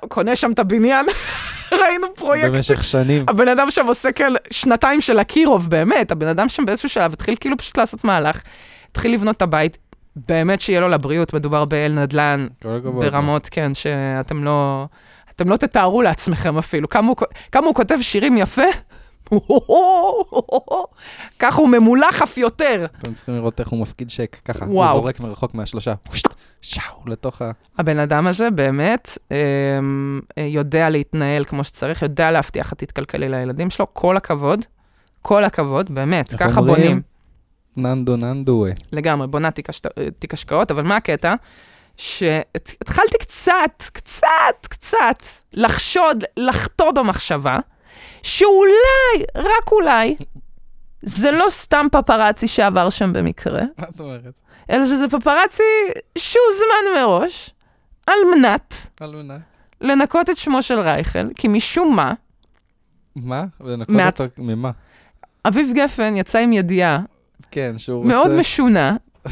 [0.08, 1.06] קונה שם את הבניין,
[1.82, 2.48] ראינו פרויקט.
[2.48, 3.26] במשך שנים.
[3.28, 7.36] הבן אדם שם עושה כאלה שנתיים של אקירוב, באמת, הבן אדם שם באיזשהו שלב התחיל
[7.40, 8.42] כאילו פשוט לעשות מהלך,
[8.92, 9.78] התחיל לבנות את הבית,
[10.16, 12.48] באמת שיהיה לו לבריאות, מדובר באל נדל"ן.
[13.02, 14.86] ברמות, כן, שאתם לא,
[15.36, 16.90] אתם לא תתארו לעצמכם אפילו.
[16.90, 17.16] כמה הוא,
[17.52, 18.64] כמה הוא כותב שירים יפה,
[21.40, 22.86] ככה הוא ממולח אף יותר.
[23.00, 24.66] אתם צריכים לראות איך הוא מפקיד שק, ככה.
[24.66, 24.88] הוא.
[24.88, 25.94] זורק מרחוק מהשלושה.
[26.62, 27.52] שאו, לתוך ה...
[27.78, 33.86] הבן אדם הזה באמת אמ, יודע להתנהל כמו שצריך, יודע להבטיח עתיד כלכלי לילדים שלו,
[33.94, 34.66] כל הכבוד,
[35.22, 36.76] כל הכבוד, באמת, ככה אומרים?
[36.76, 37.02] בונים.
[37.78, 38.66] ננדו ננדו.
[38.92, 39.88] לגמרי, בונה תיק, השת...
[40.20, 41.34] תיק השקעות, אבל מה הקטע?
[41.98, 45.24] שהתחלתי קצת, קצת, קצת
[45.54, 47.58] לחשוד, לחטוא במחשבה,
[48.26, 50.16] שאולי, רק אולי,
[51.02, 54.34] זה לא סתם פפרצי שעבר שם במקרה, מה את אומרת?
[54.70, 55.64] אלא שזה פפרצי
[56.18, 57.50] שהוזמן מראש,
[58.08, 59.38] על מנת אלונה.
[59.82, 62.14] לנקות את שמו של רייכל, כי משום מה,
[63.16, 63.44] מה?
[63.62, 64.72] לנקות מעצ- אותו ממה?
[65.48, 67.00] אביב גפן יצא עם ידיעה
[67.52, 68.08] כן, שהוא רוצה...
[68.10, 68.96] מאוד משונה,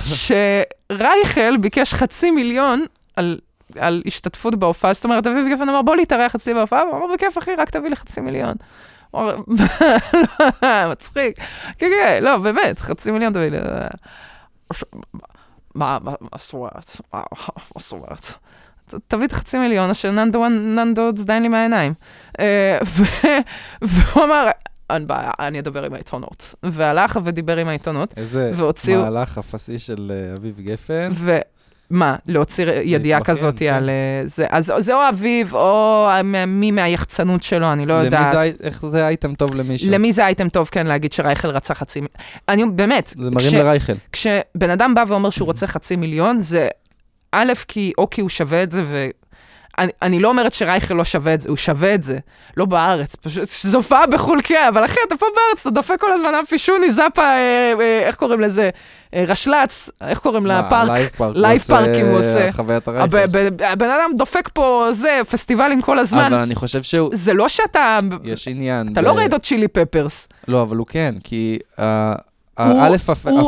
[0.92, 2.86] שרייכל ביקש חצי מיליון
[3.16, 3.40] על,
[3.80, 4.94] על השתתפות בהופעה.
[4.94, 7.90] זאת אומרת, אביב גפן אמר, בוא להתארח אצלי בהופעה, והוא אמר, בכיף, אחי, רק תביא
[7.90, 8.54] לי חצי מיליון.
[9.12, 9.36] הוא אמר,
[10.92, 11.38] מצחיק.
[11.78, 13.58] כן, כן, לא, באמת, חצי מיליון תביא לי.
[15.76, 17.02] מה, מה, מה זאת אומרת?
[17.14, 17.22] מה
[17.80, 18.26] זאת אומרת?
[19.08, 21.94] תביא את החצי מיליון, אשר ננדו, ננדו זדיין לי מהעיניים.
[22.40, 22.78] אה,
[23.82, 24.48] והוא אמר,
[24.90, 26.56] אין בעיה, אני אדבר עם העיתונות.
[26.64, 31.10] והלך ודיבר עם העיתונות, איזה והוציאו- מהלך אפסי של אה, אביב גפן.
[31.94, 33.74] ומה, להוציא ידיעה להתבכיין, כזאת כן.
[33.74, 36.10] על אה, זה, אז זה או אביב, או
[36.48, 38.34] מי מהיחצנות שלו, אני לא יודעת.
[38.34, 39.92] זה, איך זה אייטם טוב למישהו?
[39.92, 42.18] למי זה אייטם טוב, כן, להגיד שרייכל רצה חצי מיליון?
[42.50, 43.94] אני, באמת, זה מרים לרייכל.
[44.12, 46.68] כשבן אדם בא ואומר שהוא רוצה חצי מיליון, זה
[47.32, 49.08] א', כי, או כי הוא שווה את זה, ו...
[49.78, 52.18] אני, אני לא אומרת שרייכל לא שווה את זה, הוא שווה את זה.
[52.58, 56.12] לא בארץ, פשוט, זו הופעה בחו"ל, כן, אבל אחי, אתה פה בארץ, אתה דופק כל
[56.12, 58.70] הזמן אמפי שוני, זאפה, אה, אה, איך קוראים לזה?
[59.14, 60.90] אה, רשל"צ, איך קוראים לפארק?
[60.90, 61.36] לייב פארק.
[61.36, 62.52] לייב הוא פארקים הוא עושה.
[62.52, 63.18] חוויית הרייכל.
[63.64, 66.34] הבן אדם דופק פה, זה, פסטיבלים כל הזמן.
[66.34, 67.10] אבל אני חושב שהוא...
[67.14, 68.90] זה לא שאתה, יש עניין.
[68.94, 70.28] אתה ב- לא רד הוט צ'ילי פפרס.
[70.48, 72.14] לא, אבל הוא כן, כי אה,
[72.56, 72.96] א',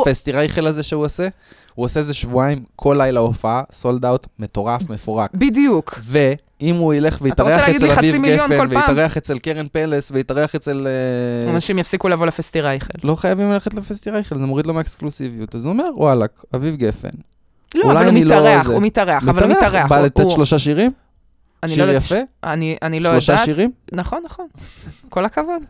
[0.00, 1.28] הפסטירייכל הזה שהוא עושה,
[1.76, 5.30] הוא עושה איזה שבועיים, כל לילה הופעה, סולד אאוט, מטורף, מפורק.
[5.34, 5.98] בדיוק.
[6.02, 8.66] ואם הוא ילך ויתארח אצל אביב גפן?
[8.70, 10.86] ויתארח אצל קרן פלס, ויתארח אצל...
[10.86, 12.88] אה, אנשים יפסיקו לבוא לפסטירייכל.
[13.04, 15.54] לא חייבים ללכת לפסטירייכל, זה מוריד לו מהאקסקלוסיביות.
[15.54, 17.08] אז הוא אומר, וואלכ, אביב גפן.
[17.74, 18.66] לא, אבל הוא לא מתארח.
[18.66, 19.90] הוא מתארח, אבל הוא מתארח.
[19.90, 20.92] בא לתת שלושה שירים?
[21.66, 22.18] שיר לא יפה?
[22.44, 23.44] אני לא שלושה יודעת.
[23.44, 23.70] שירים?
[23.92, 24.46] נכון, נכון.
[25.08, 25.62] כל הכבוד.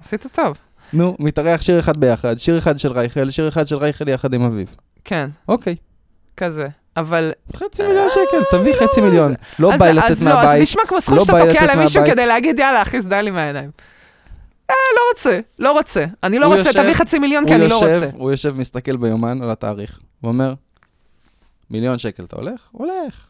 [0.00, 0.58] עשית טוב.
[0.92, 4.42] נו, מתארח שיר אחד ביחד, שיר אחד של רייכל, שיר אחד של רייכל יחד עם
[4.42, 4.76] אביב.
[5.04, 5.76] כן, אוקיי,
[6.36, 6.68] כזה.
[6.96, 7.32] אבל...
[7.56, 9.34] חצי מיליון שקל, תביא לא, חצי מיליון.
[9.58, 10.62] לא בא לי לצאת לא, אז מהבית.
[10.62, 12.14] נשמע כמו סכום לא שאתה תוקע למישהו מהבית.
[12.14, 13.70] כדי להגיד, יאללה, אחי, סדע לי מהעיניים.
[14.70, 16.04] אה, לא רוצה, לא רוצה.
[16.22, 18.08] אני לא רוצה, תביא חצי מיליון כי אני לא רוצה.
[18.12, 20.54] הוא יושב, מסתכל ביומן על התאריך, ואומר,
[21.70, 22.68] מיליון שקל אתה הולך?
[22.72, 23.26] הולך.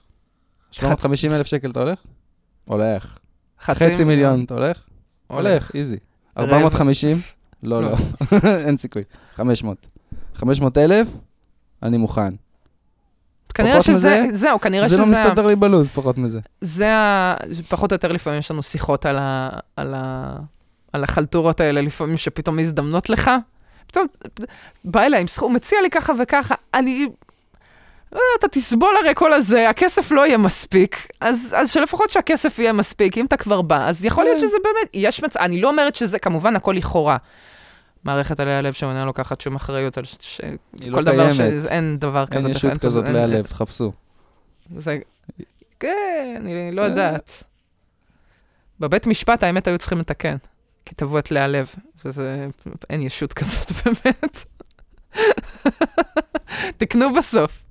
[0.71, 1.99] 750 אלף שקל אתה הולך?
[2.65, 3.19] הולך.
[3.63, 4.83] חצי מיליון אתה הולך?
[5.27, 5.97] הולך, איזי.
[6.37, 6.57] רבע.
[6.57, 7.21] 450?
[7.63, 7.91] לא, לא.
[7.91, 7.97] לא,
[8.67, 9.03] אין סיכוי.
[9.35, 9.87] 500.
[10.35, 11.09] 500 אלף?
[11.83, 12.35] אני מוכן.
[13.55, 16.41] כנראה שזה, מזה, זהו, כנראה זה לא שזה, ה- מסתדר לי בלוז, פחות מזה.
[16.61, 17.35] זה ה...
[17.69, 19.51] פחות או יותר לפעמים יש לנו שיחות על, ה...
[19.77, 20.37] על, ה...
[20.93, 23.31] על החלטורות האלה, לפעמים שפתאום מזדמנות לך.
[23.87, 24.07] פתאום
[24.85, 27.07] בא אליי עם סכום, מציע לי ככה וככה, אני...
[28.13, 32.73] לא אתה תסבול הרי כל הזה, הכסף לא יהיה מספיק, אז, אז שלפחות שהכסף יהיה
[32.73, 34.47] מספיק, אם אתה כבר בא, אז יכול להיות כן.
[34.47, 37.17] שזה באמת, יש מצב, אני לא אומרת שזה, כמובן, הכל לכאורה.
[38.05, 40.17] מערכת עלי הלב שאינה לוקחת שום אחריות על ש...
[40.21, 40.41] ש...
[40.81, 41.63] היא כל לא דבר קיימת.
[41.63, 41.67] ש...
[41.67, 42.49] אין דבר כזה.
[42.49, 43.93] אין ישות כזאת אין- מהלב, תחפשו.
[44.71, 44.99] זה...
[45.81, 46.87] כן, אני לא אה.
[46.87, 47.45] יודעת.
[48.81, 50.37] בבית משפט, האמת, היו צריכים לתקן.
[50.85, 51.75] כי תבעו את לאה לב,
[52.05, 52.47] וזה...
[52.91, 54.45] אין ישות כזאת, באמת.
[56.77, 57.63] תקנו בסוף.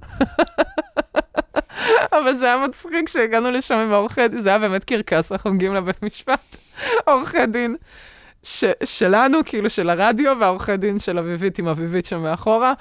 [2.11, 5.73] אבל זה היה מצחיק שהגענו לשם עם העורכי דין, זה היה באמת קרקס, אנחנו מגיעים
[5.73, 6.57] לבית משפט,
[7.07, 7.75] עורכי דין
[8.43, 12.73] ש- שלנו, כאילו של הרדיו, והעורכי דין של אביבית עם אביבית שם מאחורה.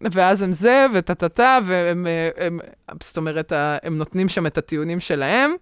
[0.00, 2.58] ואז הם זה, וטה-טה-טה, והם, אה, הם,
[3.02, 5.52] זאת אומרת, הם נותנים שם את הטיעונים שלהם,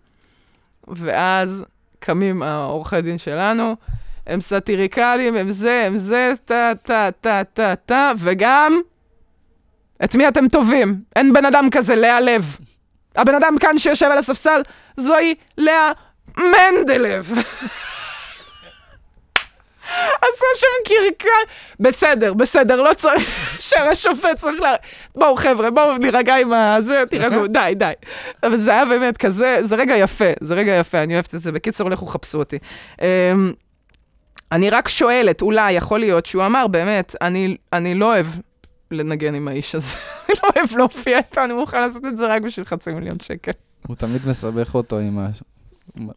[0.88, 1.64] ואז
[1.99, 3.76] קמים העורכי דין שלנו,
[4.26, 8.80] הם סאטיריקלים, הם זה, הם זה, טה-טה-טה-טה-טה, וגם,
[10.05, 11.03] את מי אתם תובעים?
[11.16, 12.57] אין בן אדם כזה, לאה לב.
[13.16, 14.62] הבן אדם כאן שיושב על הספסל,
[14.97, 15.93] זוהי לאה
[16.38, 17.30] מנדלב.
[20.22, 21.55] עשה שם קרקס.
[21.80, 24.64] בסדר, בסדר, לא צריך, שהשופט צריך ל...
[25.14, 26.76] בואו חבר'ה, בואו נירגע עם ה...
[26.80, 27.93] זה, תירגעו, די, די.
[28.43, 31.53] אבל זה היה באמת כזה, זה רגע יפה, זה רגע יפה, אני אוהבת את זה.
[31.53, 32.59] בקיצור, לכו חפשו אותי.
[33.01, 33.53] אמ,
[34.53, 38.26] אני רק שואלת, אולי, יכול להיות שהוא אמר, באמת, אני, אני לא אוהב
[38.91, 39.97] לנגן עם האיש הזה.
[40.28, 43.53] אני לא אוהב להופיע איתו, אני מוכן לעשות את זה רק בשביל חצי מיליון שקל.
[43.86, 45.18] הוא תמיד מסבך אותו עם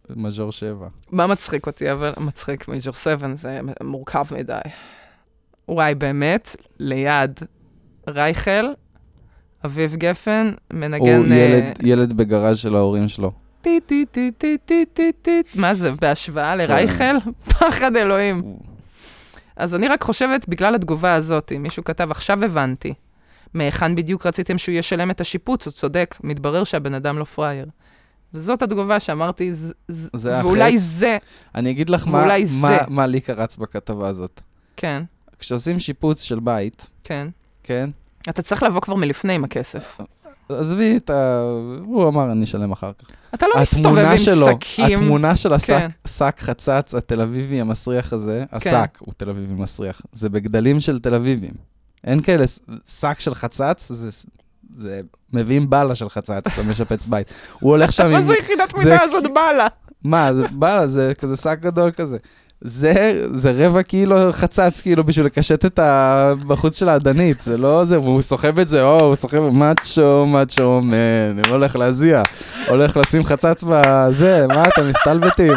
[0.09, 0.87] המז'ור 7.
[1.11, 4.59] מה מצחיק אותי, אבל מצחיק מייג'ור 7, זה מורכב מדי.
[5.67, 7.39] וואי, באמת, ליד
[8.07, 8.65] רייכל,
[9.65, 11.17] אביב גפן, מנגן...
[11.17, 13.31] הוא אה, ילד- ילד בגראז' של ההורים שלו.
[13.61, 17.15] טי טי טי טי טי טי טי מה זה, בהשוואה לרייכל?
[17.59, 18.43] פחד אלוהים.
[19.55, 22.93] אז אני רק חושבת, בגלל התגובה הזאת, אם מישהו כתב, עכשיו הבנתי,
[23.53, 27.65] מהיכן בדיוק רציתם שהוא ישלם את השיפוץ, הוא צודק, מתברר שהבן אדם לא פראייר.
[28.33, 30.77] וזאת התגובה שאמרתי, ז- ז- זה ואולי החטא.
[30.79, 31.17] זה,
[31.55, 32.77] אני אגיד לך מה- מה- זה.
[32.87, 34.41] מה לי קרץ בכתבה הזאת.
[34.77, 35.03] כן,
[35.39, 37.27] כשעושים שיפוץ של בית, כן.
[37.63, 37.89] כן?
[38.29, 39.97] אתה צריך לבוא כבר מלפני עם הכסף.
[40.49, 41.41] עזבי את ה...
[41.85, 43.05] הוא אמר, אני אשלם אחר כך.
[43.33, 44.85] אתה לא מסתובב עם שלו, שקים.
[44.97, 45.87] התמונה של השק כן.
[46.07, 48.57] שק חצץ התל אביבי המסריח הזה, כן.
[48.75, 51.53] השק הוא תל אביבי מסריח, זה בגדלים של תל אביבים.
[52.03, 52.43] אין כאלה,
[52.99, 54.09] שק של חצץ, זה,
[54.77, 54.99] זה
[55.33, 57.27] מביאים בלה של חצץ, אתה משפץ בית.
[57.59, 58.23] הוא הולך שם מה עם...
[58.39, 59.67] יחידת זה מידה כי- הזאת באה
[60.03, 62.17] מה, זה בלה, זה כזה שק גדול כזה.
[62.61, 67.99] זה, זה רבע קילו חצץ, כאילו, בשביל לקשט את הבחוץ של האדנית, זה לא זה,
[67.99, 72.23] והוא סוחב את זה, או, הוא סוחב, מאצ'ו, מאצ'ו, מן, הוא הולך להזיע,
[72.67, 75.53] הולך לשים חצץ בזה, מה אתם מסתלבטים?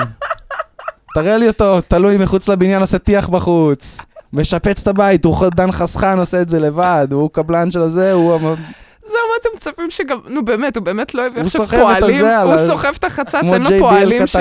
[1.14, 3.96] תראה לי אותו, תלוי מחוץ לבניין, עושה טיח בחוץ.
[4.32, 8.38] משפץ את הבית, הוא דן חסכן, עושה את זה לבד, הוא קבלן של הזה, הוא...
[9.40, 10.18] אתם מצפים שגם...
[10.28, 12.24] נו באמת, הוא באמת לא הביא עכשיו פועלים.
[12.24, 14.36] הוא סוחב את החצץ, אין לו פועלים ש...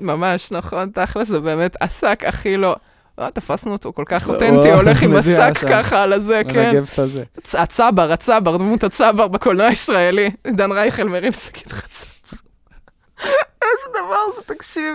[0.00, 2.76] ממש, נכון, תכל'ס, זה באמת השק הכי לא...
[3.18, 5.52] אה, תפסנו אותו כל כך הוא אותנטי, הולך עם השק.
[5.68, 6.82] ככה על הזה, כן.
[7.54, 10.30] הצבר, הצבר, דמות הצבר בקולנוע הישראלי.
[10.46, 12.42] דן רייכל מרים שקית חצץ.
[13.62, 14.94] איזה דבר זה, תקשיב.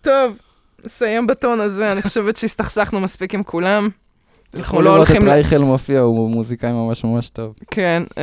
[0.00, 0.38] טוב,
[0.84, 3.88] נסיים בטון הזה, אני חושבת שהסתכסכנו מספיק עם כולם.
[4.58, 5.16] אנחנו לא הולכים...
[5.22, 7.54] לראות ל- את רייכל מופיע, הוא מוזיקאי ממש ממש טוב.
[7.70, 8.22] כן, אה,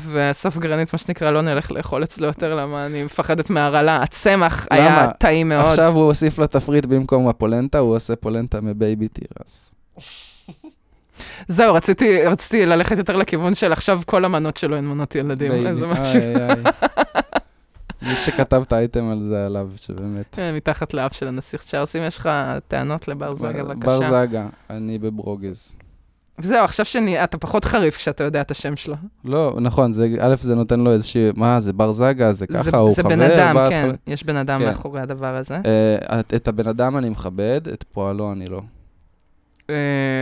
[0.00, 3.96] ואסף גרנית, מה שנקרא, לא נלך לאכול אצלו יותר, למה אני מפחדת מהרעלה.
[4.02, 5.10] הצמח היה?
[5.18, 5.66] טעים מאוד.
[5.66, 9.70] עכשיו הוא הוסיף לתפריט במקום הפולנטה, הוא עושה פולנטה מבייבי תירס.
[11.48, 15.66] זהו, רציתי, רציתי ללכת יותר לכיוון של עכשיו כל המנות שלו הן מנות ילדים.
[15.66, 16.20] איזה משהו.
[18.02, 20.38] מי שכתב את האייטם על זה עליו, שבאמת.
[20.38, 21.96] אה, מתחת לאף של הנסיך צ'ארס.
[21.96, 22.28] אם יש לך
[22.68, 23.86] טענות לבר זגה, בבקשה.
[24.10, 25.72] בר זגה, אני בברוגז.
[26.38, 28.94] וזהו, עכשיו שאתה פחות חריף כשאתה יודע את השם שלו.
[29.24, 32.76] לא, נכון, זה, א', זה נותן לו איזושהי, מה, זה בר זגה, זה ככה, זה,
[32.76, 33.08] הוא זה חבר?
[33.10, 33.90] בן אדם, בא- כן.
[34.06, 34.66] יש בן אדם כן.
[34.66, 35.58] מאחורי הדבר הזה.
[35.66, 38.60] אה, את- את הבן אדם אני מכבד, את פועלו אני לא.
[39.70, 39.74] אה,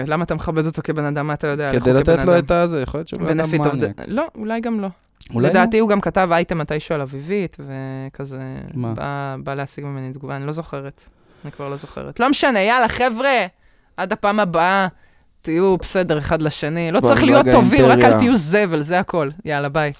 [0.07, 1.26] למה אתה מכבד אותו כבן אדם?
[1.26, 1.72] מה אתה יודע?
[1.72, 2.39] כדי לתת לו?
[2.39, 3.97] את הזה, יכול להיות שהוא בן אדם מניאק.
[4.07, 4.89] לא, אולי גם לא.
[5.35, 5.49] לא?
[5.49, 8.39] לדעתי הוא גם כתב אייטם מתישהו על אביבית, וכזה...
[8.74, 8.95] מה?
[8.95, 11.05] בא, בא להשיג ממני תגובה, אני לא זוכרת.
[11.45, 12.20] אני כבר לא זוכרת.
[12.20, 13.47] לא משנה, יאללה, חבר'ה,
[13.97, 14.89] עד הפעם הבאה,
[15.43, 16.93] תהיו בסדר אחד לשני.
[16.93, 18.18] לא צריך להיות טובים, רק אל.
[18.18, 19.31] תהיו זבל, זה הכל.
[19.45, 19.93] יאללה, ביי.